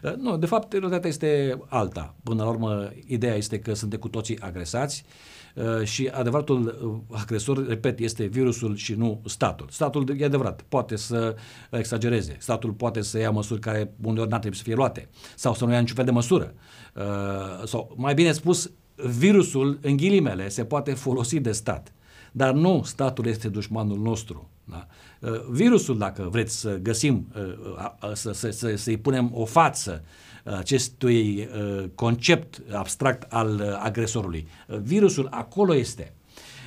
Uh, 0.03 0.13
nu, 0.17 0.37
de 0.37 0.45
fapt, 0.45 0.71
realitatea 0.71 1.09
este 1.09 1.59
alta. 1.67 2.15
Până 2.23 2.43
la 2.43 2.49
urmă, 2.49 2.91
ideea 3.07 3.35
este 3.35 3.59
că 3.59 3.73
suntem 3.73 3.99
cu 3.99 4.07
toții 4.07 4.39
agresați 4.39 5.05
Uh, 5.05 5.42
și 5.83 6.07
adevăratul 6.07 6.79
uh, 7.11 7.17
agresor, 7.19 7.67
repet, 7.67 7.99
este 7.99 8.25
virusul 8.25 8.75
și 8.75 8.93
nu 8.93 9.21
statul. 9.25 9.67
Statul, 9.69 10.15
e 10.17 10.25
adevărat, 10.25 10.61
poate 10.69 10.95
să 10.95 11.35
exagereze, 11.69 12.35
statul 12.39 12.71
poate 12.71 13.01
să 13.01 13.19
ia 13.19 13.31
măsuri 13.31 13.59
care 13.59 13.93
uneori 14.01 14.29
n-ar 14.29 14.39
trebui 14.39 14.57
să 14.57 14.63
fie 14.63 14.75
luate 14.75 15.09
sau 15.35 15.53
să 15.53 15.65
nu 15.65 15.71
ia 15.71 15.79
niciun 15.79 15.95
fel 15.95 16.05
de 16.05 16.11
măsură. 16.11 16.53
Uh, 16.95 17.67
sau, 17.67 17.93
mai 17.95 18.13
bine 18.13 18.31
spus, 18.31 18.71
virusul, 18.95 19.79
în 19.81 19.97
ghilimele, 19.97 20.49
se 20.49 20.65
poate 20.65 20.93
folosi 20.93 21.39
de 21.39 21.51
stat. 21.51 21.93
Dar 22.31 22.53
nu 22.53 22.81
statul 22.83 23.25
este 23.25 23.49
dușmanul 23.49 23.97
nostru. 23.97 24.49
Da? 24.63 24.87
Virusul, 25.49 25.97
dacă 25.97 26.27
vreți 26.31 26.59
să 26.59 26.77
găsim, 26.81 27.27
să, 28.13 28.31
să, 28.31 28.49
să, 28.49 28.75
să-i 28.75 28.97
punem 28.97 29.29
o 29.33 29.45
față 29.45 30.03
acestui 30.43 31.39
uh, 31.39 31.83
concept 31.95 32.61
abstract 32.71 33.33
al 33.33 33.53
uh, 33.53 33.79
agresorului. 33.79 34.47
Uh, 34.67 34.77
virusul 34.77 35.27
acolo 35.31 35.75
este. 35.75 36.13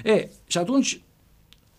E, 0.04 0.28
și 0.46 0.58
atunci, 0.58 1.00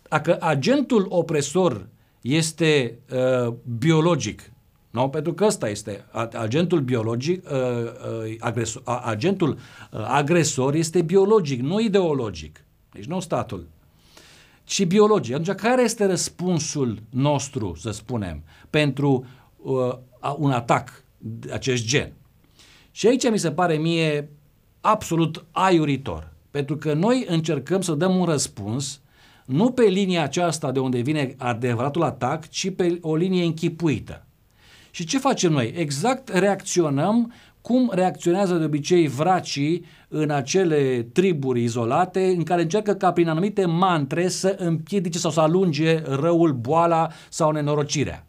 dacă 0.10 0.38
agentul 0.40 1.06
opresor 1.10 1.88
este 2.22 3.00
uh, 3.12 3.54
biologic, 3.78 4.52
nu? 4.90 5.10
Pentru 5.10 5.34
că 5.34 5.46
ăsta 5.46 5.70
este 5.70 6.06
agentul 6.34 6.80
biologic, 6.80 7.50
uh, 7.50 7.58
uh, 7.58 8.36
agresor, 8.40 8.82
agentul 9.04 9.50
uh, 9.92 10.06
agresor 10.08 10.74
este 10.74 11.02
biologic, 11.02 11.62
nu 11.62 11.80
ideologic. 11.80 12.64
Deci 12.92 13.06
nu 13.06 13.20
statul, 13.20 13.68
ci 14.64 14.86
biologic. 14.86 15.34
Atunci, 15.34 15.58
care 15.58 15.82
este 15.82 16.06
răspunsul 16.06 17.00
nostru, 17.10 17.76
să 17.80 17.92
spunem, 17.92 18.44
pentru 18.70 19.26
uh, 19.58 19.94
un 20.38 20.52
atac 20.52 20.90
de 20.90 21.07
acest 21.52 21.86
gen. 21.86 22.14
Și 22.92 23.08
aici 23.08 23.30
mi 23.30 23.40
se 23.40 23.52
pare 23.52 23.76
mie 23.76 24.30
absolut 24.82 25.46
aiuritor, 25.52 26.34
pentru 26.52 26.78
că 26.78 26.94
noi 26.94 27.26
încercăm 27.28 27.82
să 27.82 27.94
dăm 27.94 28.16
un 28.16 28.26
răspuns 28.26 29.02
nu 29.46 29.72
pe 29.72 29.84
linia 29.84 30.24
aceasta 30.24 30.72
de 30.72 30.80
unde 30.80 31.00
vine 31.00 31.36
adevăratul 31.38 32.04
atac, 32.04 32.50
ci 32.50 32.76
pe 32.76 32.98
o 33.02 33.16
linie 33.16 33.44
închipuită. 33.44 34.26
Și 34.92 35.06
ce 35.06 35.20
facem 35.20 35.52
noi? 35.52 35.74
Exact 35.76 36.30
reacționăm 36.30 37.34
cum 37.62 37.92
reacționează 37.94 38.56
de 38.56 38.66
obicei 38.66 39.08
vracii 39.08 39.86
în 40.08 40.30
acele 40.30 41.08
triburi 41.14 41.64
izolate 41.64 42.26
în 42.26 42.44
care 42.44 42.62
încearcă 42.62 42.94
ca 42.94 43.12
prin 43.12 43.30
anumite 43.30 43.66
mantre 43.66 44.28
să 44.28 44.56
împiedice 44.60 45.18
sau 45.18 45.32
să 45.32 45.40
alunge 45.40 46.02
răul, 46.06 46.54
boala 46.54 47.10
sau 47.30 47.52
nenorocirea. 47.52 48.26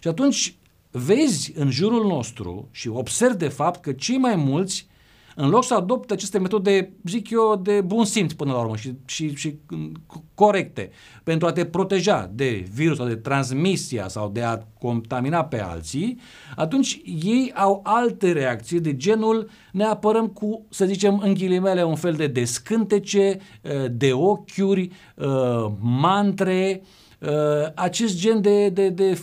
Și 0.00 0.08
atunci 0.08 0.54
vezi 0.90 1.52
în 1.54 1.70
jurul 1.70 2.06
nostru 2.06 2.68
și 2.70 2.88
observi 2.88 3.36
de 3.36 3.48
fapt 3.48 3.80
că 3.80 3.92
cei 3.92 4.16
mai 4.16 4.36
mulți, 4.36 4.88
în 5.34 5.48
loc 5.48 5.64
să 5.64 5.74
adopte 5.74 6.12
aceste 6.12 6.38
metode, 6.38 6.92
zic 7.04 7.30
eu, 7.30 7.56
de 7.56 7.80
bun 7.80 8.04
simț 8.04 8.32
până 8.32 8.52
la 8.52 8.58
urmă 8.58 8.76
și, 8.76 8.94
și, 9.04 9.34
și 9.34 9.58
corecte, 10.34 10.90
pentru 11.24 11.46
a 11.46 11.52
te 11.52 11.64
proteja 11.64 12.30
de 12.34 12.68
virus 12.72 12.96
sau 12.96 13.06
de 13.06 13.14
transmisia 13.14 14.08
sau 14.08 14.28
de 14.28 14.42
a 14.42 14.58
contamina 14.78 15.44
pe 15.44 15.60
alții, 15.60 16.18
atunci 16.56 17.00
ei 17.04 17.52
au 17.54 17.80
alte 17.84 18.32
reacții 18.32 18.80
de 18.80 18.96
genul 18.96 19.50
ne 19.72 19.84
apărăm 19.84 20.26
cu, 20.26 20.66
să 20.68 20.84
zicem, 20.84 21.18
în 21.18 21.34
ghilimele, 21.34 21.84
un 21.84 21.96
fel 21.96 22.12
de 22.12 22.26
descântece, 22.26 23.38
de 23.90 24.12
ochiuri, 24.12 24.90
mantre, 25.80 26.80
uh, 26.82 26.88
acest 27.74 28.16
gen 28.16 28.40
de, 28.40 28.68
de, 28.68 28.88
de, 28.88 29.18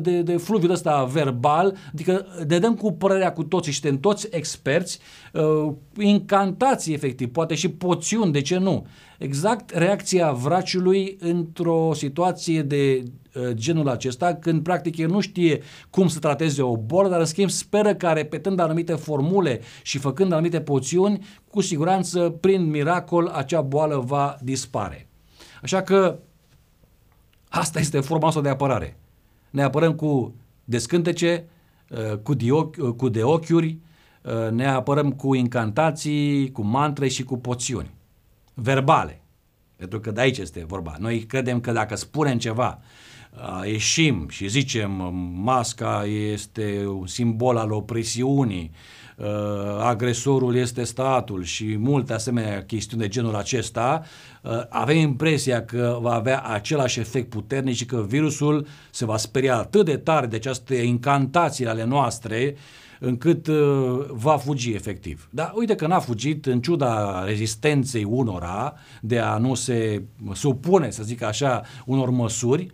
de, 0.00 0.22
de 0.22 0.36
fluviul 0.36 0.70
ăsta 0.70 1.04
verbal, 1.04 1.76
adică 1.92 2.26
ne 2.48 2.58
dăm 2.58 2.74
cu 2.74 2.92
părerea 2.92 3.32
cu 3.32 3.44
toții 3.44 3.72
și 3.72 3.80
suntem 3.80 4.00
toți 4.00 4.28
experți, 4.30 4.98
uh, 5.32 5.72
incantații 5.98 6.94
efectiv, 6.94 7.32
poate 7.32 7.54
și 7.54 7.68
poțiuni, 7.68 8.32
de 8.32 8.40
ce 8.40 8.58
nu? 8.58 8.86
Exact 9.18 9.70
reacția 9.70 10.32
vraciului 10.32 11.16
într-o 11.20 11.90
situație 11.94 12.62
de 12.62 13.02
uh, 13.34 13.50
genul 13.52 13.88
acesta, 13.88 14.34
când 14.34 14.62
practic 14.62 14.96
el 14.96 15.08
nu 15.08 15.20
știe 15.20 15.62
cum 15.90 16.08
să 16.08 16.18
trateze 16.18 16.62
o 16.62 16.76
bolă, 16.76 17.08
dar 17.08 17.18
în 17.18 17.26
schimb 17.26 17.50
speră 17.50 17.94
că 17.94 18.08
repetând 18.08 18.60
anumite 18.60 18.92
formule 18.92 19.60
și 19.82 19.98
făcând 19.98 20.32
anumite 20.32 20.60
poțiuni, 20.60 21.26
cu 21.50 21.60
siguranță, 21.60 22.36
prin 22.40 22.70
miracol, 22.70 23.26
acea 23.26 23.60
boală 23.60 24.02
va 24.06 24.36
dispare. 24.42 25.08
Așa 25.62 25.82
că 25.82 26.18
Asta 27.50 27.78
este 27.78 28.00
forma 28.00 28.20
noastră 28.20 28.42
de 28.42 28.48
apărare. 28.48 28.96
Ne 29.50 29.62
apărăm 29.62 29.94
cu 29.94 30.34
descântece, 30.64 31.44
uh, 31.88 32.16
cu, 32.16 32.34
diochi, 32.34 32.80
uh, 32.80 32.94
cu 32.94 33.08
deochiuri, 33.08 33.78
uh, 34.22 34.50
ne 34.50 34.66
apărăm 34.66 35.12
cu 35.12 35.34
incantații, 35.34 36.52
cu 36.52 36.62
mantre 36.62 37.08
și 37.08 37.24
cu 37.24 37.38
poțiuni. 37.38 37.90
Verbale. 38.54 39.20
Pentru 39.76 40.00
că 40.00 40.10
de 40.10 40.20
aici 40.20 40.38
este 40.38 40.64
vorba. 40.64 40.96
Noi 40.98 41.18
credem 41.18 41.60
că 41.60 41.72
dacă 41.72 41.96
spunem 41.96 42.38
ceva 42.38 42.80
ieșim 43.64 44.28
și 44.28 44.48
zicem 44.48 44.90
masca 45.34 46.04
este 46.04 46.86
un 46.86 47.06
simbol 47.06 47.56
al 47.56 47.72
opresiunii, 47.72 48.70
agresorul 49.80 50.56
este 50.56 50.84
statul 50.84 51.42
și 51.42 51.76
multe 51.78 52.12
asemenea 52.12 52.64
chestiuni 52.64 53.02
de 53.02 53.08
genul 53.08 53.34
acesta, 53.34 54.02
avem 54.68 54.96
impresia 54.96 55.64
că 55.64 55.98
va 56.00 56.12
avea 56.12 56.40
același 56.40 57.00
efect 57.00 57.28
puternic 57.28 57.74
și 57.74 57.86
că 57.86 58.04
virusul 58.08 58.66
se 58.90 59.04
va 59.04 59.16
speria 59.16 59.56
atât 59.56 59.84
de 59.84 59.96
tare 59.96 60.26
de 60.26 60.36
aceste 60.36 60.74
incantații 60.74 61.66
ale 61.66 61.84
noastre 61.84 62.56
încât 63.00 63.46
uh, 63.46 63.56
va 64.08 64.36
fugi 64.36 64.72
efectiv. 64.72 65.28
Dar 65.30 65.52
uite 65.54 65.74
că 65.74 65.86
n-a 65.86 65.98
fugit 65.98 66.46
în 66.46 66.60
ciuda 66.60 67.24
rezistenței 67.24 68.04
unora 68.04 68.74
de 69.00 69.18
a 69.18 69.38
nu 69.38 69.54
se 69.54 70.02
supune, 70.32 70.90
să 70.90 71.02
zic 71.02 71.22
așa, 71.22 71.62
unor 71.86 72.10
măsuri, 72.10 72.62
uh, 72.62 72.70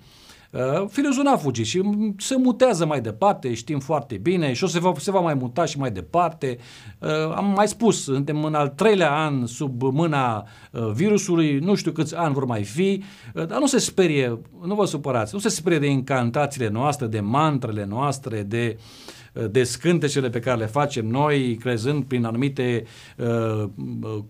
n-a 1.23 1.37
fugit 1.37 1.67
și 1.67 1.83
se 2.17 2.37
mutează 2.37 2.87
mai 2.87 3.01
departe, 3.01 3.55
știm 3.55 3.79
foarte 3.79 4.17
bine 4.17 4.53
și 4.53 4.65
o 4.65 4.67
se 4.67 4.79
va, 4.79 4.93
se 4.99 5.11
va 5.11 5.21
mai 5.21 5.35
muta 5.35 5.65
și 5.65 5.79
mai 5.79 5.91
departe. 5.91 6.59
Uh, 6.99 7.09
am 7.35 7.53
mai 7.57 7.69
spus, 7.69 8.03
suntem 8.03 8.45
în 8.45 8.55
al 8.55 8.69
treilea 8.69 9.25
an 9.25 9.47
sub 9.47 9.83
mâna 9.83 10.47
uh, 10.71 10.91
virusului, 10.91 11.59
nu 11.59 11.75
știu 11.75 11.93
câți 11.93 12.17
ani 12.17 12.35
vor 12.35 12.45
mai 12.45 12.65
fi, 12.65 13.03
uh, 13.35 13.47
dar 13.47 13.59
nu 13.59 13.67
se 13.67 13.79
sperie, 13.79 14.39
nu 14.65 14.75
vă 14.75 14.85
supărați, 14.85 15.35
nu 15.35 15.41
se 15.41 15.49
sperie 15.49 15.79
de 15.79 15.87
incantațiile 15.87 16.69
noastre, 16.69 17.07
de 17.07 17.21
mantrele 17.21 17.85
noastre, 17.85 18.43
de 18.43 18.77
uh, 18.79 19.15
de 19.51 19.65
scântecele 19.65 20.31
pe 20.31 20.41
care 20.41 20.59
le 20.59 20.67
facem 20.67 21.07
noi, 21.07 21.57
crezând 21.57 22.05
prin 22.05 22.25
anumite 22.25 22.85
uh, 23.17 23.69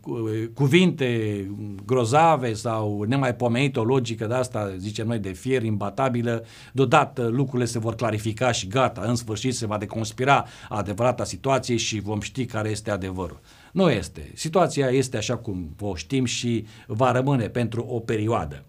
uh, 0.05 0.49
cuvinte 0.55 1.41
grozave 1.85 2.53
sau 2.53 3.03
nemaipomenite 3.03 3.79
o 3.79 3.85
logică 3.85 4.27
de 4.27 4.35
asta, 4.35 4.75
zicem 4.77 5.07
noi, 5.07 5.19
de 5.19 5.33
fier 5.33 5.63
imbatabilă, 5.63 6.45
deodată 6.73 7.27
lucrurile 7.27 7.65
se 7.65 7.79
vor 7.79 7.95
clarifica 7.95 8.53
și 8.53 8.67
gata, 8.67 9.03
în 9.05 9.15
sfârșit 9.15 9.55
se 9.55 9.67
va 9.67 9.79
deconspira 9.79 10.45
adevărata 10.69 11.25
situație 11.25 11.77
și 11.77 12.01
vom 12.01 12.21
ști 12.21 12.45
care 12.45 12.69
este 12.69 12.91
adevărul. 12.91 13.41
Nu 13.73 13.91
este. 13.91 14.31
Situația 14.35 14.87
este 14.87 15.17
așa 15.17 15.37
cum 15.37 15.75
o 15.81 15.95
știm 15.95 16.25
și 16.25 16.67
va 16.87 17.13
rămâne 17.13 17.49
pentru 17.49 17.87
o 17.89 18.01
perioadă 18.01 18.65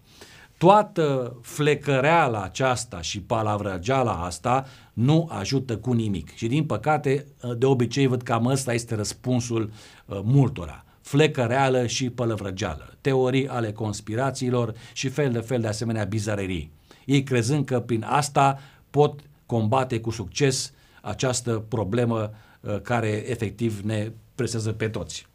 toată 0.58 1.36
flecăreala 1.42 2.42
aceasta 2.42 3.00
și 3.00 3.20
palavrăgeala 3.20 4.12
asta 4.12 4.66
nu 4.92 5.28
ajută 5.30 5.76
cu 5.76 5.92
nimic. 5.92 6.34
Și 6.34 6.46
din 6.46 6.64
păcate, 6.64 7.26
de 7.58 7.66
obicei 7.66 8.06
văd 8.06 8.22
cam 8.22 8.46
ăsta 8.46 8.72
este 8.72 8.94
răspunsul 8.94 9.70
uh, 10.06 10.20
multora. 10.22 10.84
Flecă 11.00 11.42
reală 11.42 11.86
și 11.86 12.10
pălăvrăgeală, 12.10 12.96
teorii 13.00 13.48
ale 13.48 13.72
conspirațiilor 13.72 14.74
și 14.92 15.08
fel 15.08 15.32
de 15.32 15.38
fel 15.38 15.60
de 15.60 15.66
asemenea 15.66 16.04
bizarerii. 16.04 16.70
Ei 17.04 17.22
crezând 17.22 17.64
că 17.64 17.80
prin 17.80 18.04
asta 18.08 18.58
pot 18.90 19.20
combate 19.46 20.00
cu 20.00 20.10
succes 20.10 20.72
această 21.02 21.64
problemă 21.68 22.30
uh, 22.60 22.80
care 22.80 23.30
efectiv 23.30 23.80
ne 23.80 24.12
presează 24.34 24.72
pe 24.72 24.88
toți. 24.88 25.26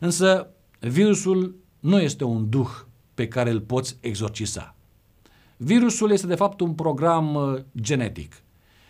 Însă 0.00 0.46
virusul 0.78 1.54
nu 1.80 2.00
este 2.00 2.24
un 2.24 2.48
duh 2.48 2.70
pe 3.14 3.28
care 3.28 3.50
îl 3.50 3.60
poți 3.60 3.96
exorcisa. 4.00 4.74
Virusul 5.56 6.10
este 6.10 6.26
de 6.26 6.34
fapt 6.34 6.60
un 6.60 6.72
program 6.72 7.34
uh, 7.34 7.60
genetic 7.80 8.42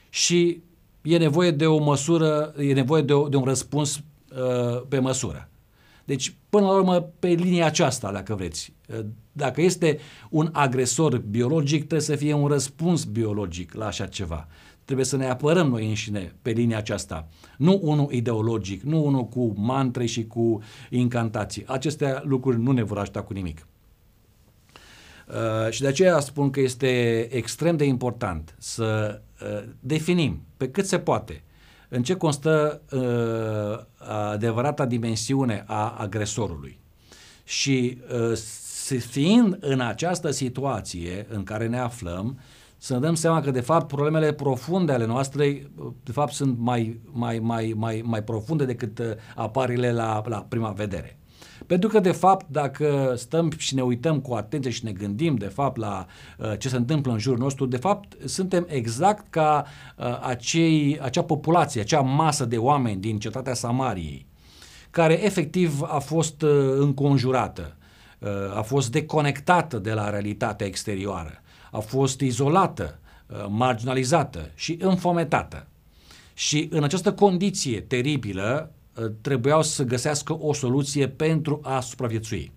și 0.08 0.62
e 1.02 1.16
nevoie 1.16 1.50
de 1.50 1.66
o 1.66 1.82
măsură, 1.82 2.54
e 2.58 2.72
nevoie 2.72 3.02
de, 3.02 3.12
o, 3.12 3.28
de 3.28 3.36
un 3.36 3.44
răspuns 3.44 3.96
uh, 3.96 4.82
pe 4.88 4.98
măsură. 4.98 5.48
Deci, 6.04 6.34
până 6.48 6.66
la 6.66 6.72
urmă, 6.72 7.00
pe 7.18 7.28
linia 7.28 7.66
aceasta, 7.66 8.12
dacă 8.12 8.34
vreți, 8.34 8.72
uh, 8.88 9.04
dacă 9.32 9.62
este 9.62 9.98
un 10.30 10.48
agresor 10.52 11.18
biologic, 11.18 11.78
trebuie 11.78 12.00
să 12.00 12.16
fie 12.16 12.32
un 12.32 12.46
răspuns 12.46 13.04
biologic 13.04 13.74
la 13.74 13.86
așa 13.86 14.06
ceva. 14.06 14.48
Trebuie 14.84 15.06
să 15.06 15.16
ne 15.16 15.28
apărăm 15.28 15.68
noi 15.68 15.88
înșine 15.88 16.34
pe 16.42 16.50
linia 16.50 16.76
aceasta. 16.76 17.28
Nu 17.58 17.78
unul 17.82 18.12
ideologic, 18.12 18.82
nu 18.82 19.04
unul 19.04 19.24
cu 19.24 19.52
mantre 19.56 20.06
și 20.06 20.26
cu 20.26 20.62
incantații. 20.90 21.64
Aceste 21.66 22.20
lucruri 22.24 22.60
nu 22.60 22.72
ne 22.72 22.82
vor 22.82 22.98
ajuta 22.98 23.22
cu 23.22 23.32
nimic. 23.32 23.66
Uh, 25.28 25.70
și 25.70 25.80
de 25.80 25.86
aceea 25.86 26.20
spun 26.20 26.50
că 26.50 26.60
este 26.60 27.20
extrem 27.30 27.76
de 27.76 27.84
important 27.84 28.54
să 28.58 29.20
uh, 29.42 29.68
definim 29.80 30.42
pe 30.56 30.70
cât 30.70 30.86
se 30.86 30.98
poate 30.98 31.42
în 31.88 32.02
ce 32.02 32.14
constă 32.14 32.82
uh, 32.90 33.84
adevărata 34.30 34.86
dimensiune 34.86 35.64
a 35.66 35.96
agresorului. 35.98 36.78
Și 37.44 37.98
uh, 38.30 38.38
fiind 38.98 39.56
în 39.60 39.80
această 39.80 40.30
situație 40.30 41.26
în 41.28 41.42
care 41.42 41.66
ne 41.66 41.78
aflăm, 41.78 42.38
să 42.76 42.92
ne 42.92 43.00
dăm 43.00 43.14
seama 43.14 43.40
că 43.40 43.50
de 43.50 43.60
fapt 43.60 43.88
problemele 43.88 44.32
profunde 44.32 44.92
ale 44.92 45.06
noastre 45.06 45.70
de 46.02 46.12
fapt 46.12 46.32
sunt 46.32 46.58
mai, 46.58 47.00
mai, 47.12 47.38
mai, 47.38 47.72
mai, 47.76 48.02
mai 48.04 48.22
profunde 48.22 48.64
decât 48.64 48.98
uh, 48.98 49.06
aparile 49.34 49.92
la, 49.92 50.22
la 50.26 50.46
prima 50.48 50.70
vedere. 50.70 51.18
Pentru 51.66 51.88
că, 51.88 52.00
de 52.00 52.12
fapt, 52.12 52.46
dacă 52.48 53.14
stăm 53.16 53.52
și 53.56 53.74
ne 53.74 53.82
uităm 53.82 54.20
cu 54.20 54.34
atenție 54.34 54.70
și 54.70 54.84
ne 54.84 54.92
gândim, 54.92 55.34
de 55.36 55.46
fapt, 55.46 55.76
la 55.76 56.06
uh, 56.38 56.58
ce 56.58 56.68
se 56.68 56.76
întâmplă 56.76 57.12
în 57.12 57.18
jurul 57.18 57.38
nostru, 57.38 57.66
de 57.66 57.76
fapt, 57.76 58.16
suntem 58.24 58.66
exact 58.68 59.26
ca 59.30 59.64
uh, 59.96 60.04
acei, 60.22 60.98
acea 61.00 61.22
populație, 61.22 61.80
acea 61.80 62.00
masă 62.00 62.44
de 62.44 62.56
oameni 62.56 63.00
din 63.00 63.18
cetatea 63.18 63.54
Samariei, 63.54 64.26
care 64.90 65.24
efectiv 65.24 65.82
a 65.82 65.98
fost 65.98 66.42
uh, 66.42 66.50
înconjurată, 66.78 67.76
uh, 68.18 68.28
a 68.56 68.62
fost 68.62 68.90
deconectată 68.90 69.78
de 69.78 69.92
la 69.92 70.10
realitatea 70.10 70.66
exterioară, 70.66 71.42
a 71.70 71.78
fost 71.78 72.20
izolată, 72.20 72.98
uh, 73.26 73.46
marginalizată 73.48 74.50
și 74.54 74.78
înfometată. 74.80 75.66
Și 76.34 76.68
în 76.70 76.82
această 76.82 77.12
condiție 77.12 77.80
teribilă, 77.80 78.68
Uh, 78.68 78.73
trebuiau 79.20 79.62
să 79.62 79.82
găsească 79.82 80.38
o 80.40 80.52
soluție 80.52 81.08
pentru 81.08 81.60
a 81.62 81.80
supraviețui. 81.80 82.52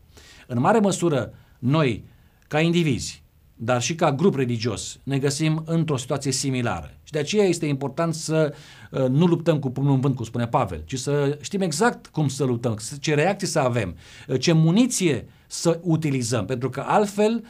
În 0.47 0.59
mare 0.59 0.79
măsură, 0.79 1.33
noi, 1.59 2.03
ca 2.47 2.59
indivizi, 2.59 3.23
dar 3.55 3.81
și 3.81 3.95
ca 3.95 4.11
grup 4.11 4.35
religios, 4.35 4.99
ne 5.03 5.17
găsim 5.17 5.63
într-o 5.65 5.97
situație 5.97 6.31
similară. 6.31 6.93
Și 7.03 7.11
de 7.11 7.19
aceea 7.19 7.45
este 7.45 7.65
important 7.65 8.13
să 8.13 8.53
uh, 8.91 9.07
nu 9.07 9.25
luptăm 9.25 9.59
cu 9.59 9.69
pumnul 9.69 9.93
în 9.93 9.99
vânt, 9.99 10.15
cum 10.15 10.25
spune 10.25 10.47
Pavel, 10.47 10.81
ci 10.85 10.97
să 10.97 11.37
știm 11.41 11.61
exact 11.61 12.07
cum 12.07 12.27
să 12.27 12.43
luptăm, 12.43 12.77
ce 12.99 13.13
reacții 13.13 13.47
să 13.47 13.59
avem, 13.59 13.95
uh, 14.27 14.39
ce 14.39 14.51
muniție 14.51 15.27
să 15.47 15.79
utilizăm, 15.83 16.45
pentru 16.45 16.69
că 16.69 16.83
altfel 16.87 17.43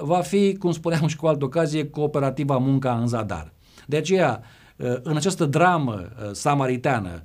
va 0.00 0.20
fi, 0.20 0.56
cum 0.56 0.72
spuneam 0.72 1.06
și 1.06 1.16
cu 1.16 1.26
altă 1.26 1.44
ocazie, 1.44 1.88
cooperativa 1.88 2.56
munca 2.56 2.98
în 2.98 3.06
zadar. 3.06 3.52
De 3.86 3.96
aceea, 3.96 4.42
în 5.02 5.16
această 5.16 5.44
dramă 5.44 6.08
samariteană, 6.32 7.10
Eh, 7.10 7.20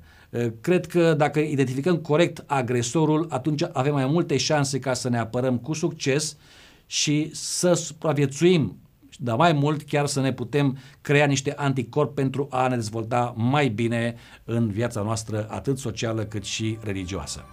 cred 0.60 0.86
că 0.86 1.14
dacă 1.14 1.40
identificăm 1.40 1.96
corect 1.96 2.44
agresorul, 2.46 3.26
atunci 3.30 3.62
avem 3.72 3.92
mai 3.92 4.06
multe 4.06 4.36
șanse 4.36 4.78
ca 4.78 4.94
să 4.94 5.08
ne 5.08 5.18
apărăm 5.18 5.58
cu 5.58 5.72
succes 5.72 6.36
și 6.86 7.30
să 7.32 7.72
supraviețuim, 7.72 8.78
dar 9.18 9.36
mai 9.36 9.52
mult 9.52 9.82
chiar 9.82 10.06
să 10.06 10.20
ne 10.20 10.32
putem 10.32 10.78
crea 11.00 11.26
niște 11.26 11.52
anticorpi 11.56 12.14
pentru 12.14 12.46
a 12.50 12.68
ne 12.68 12.74
dezvolta 12.74 13.34
mai 13.36 13.68
bine 13.68 14.14
în 14.44 14.70
viața 14.70 15.02
noastră, 15.02 15.46
atât 15.50 15.78
socială 15.78 16.24
cât 16.24 16.44
și 16.44 16.78
religioasă. 16.82 17.44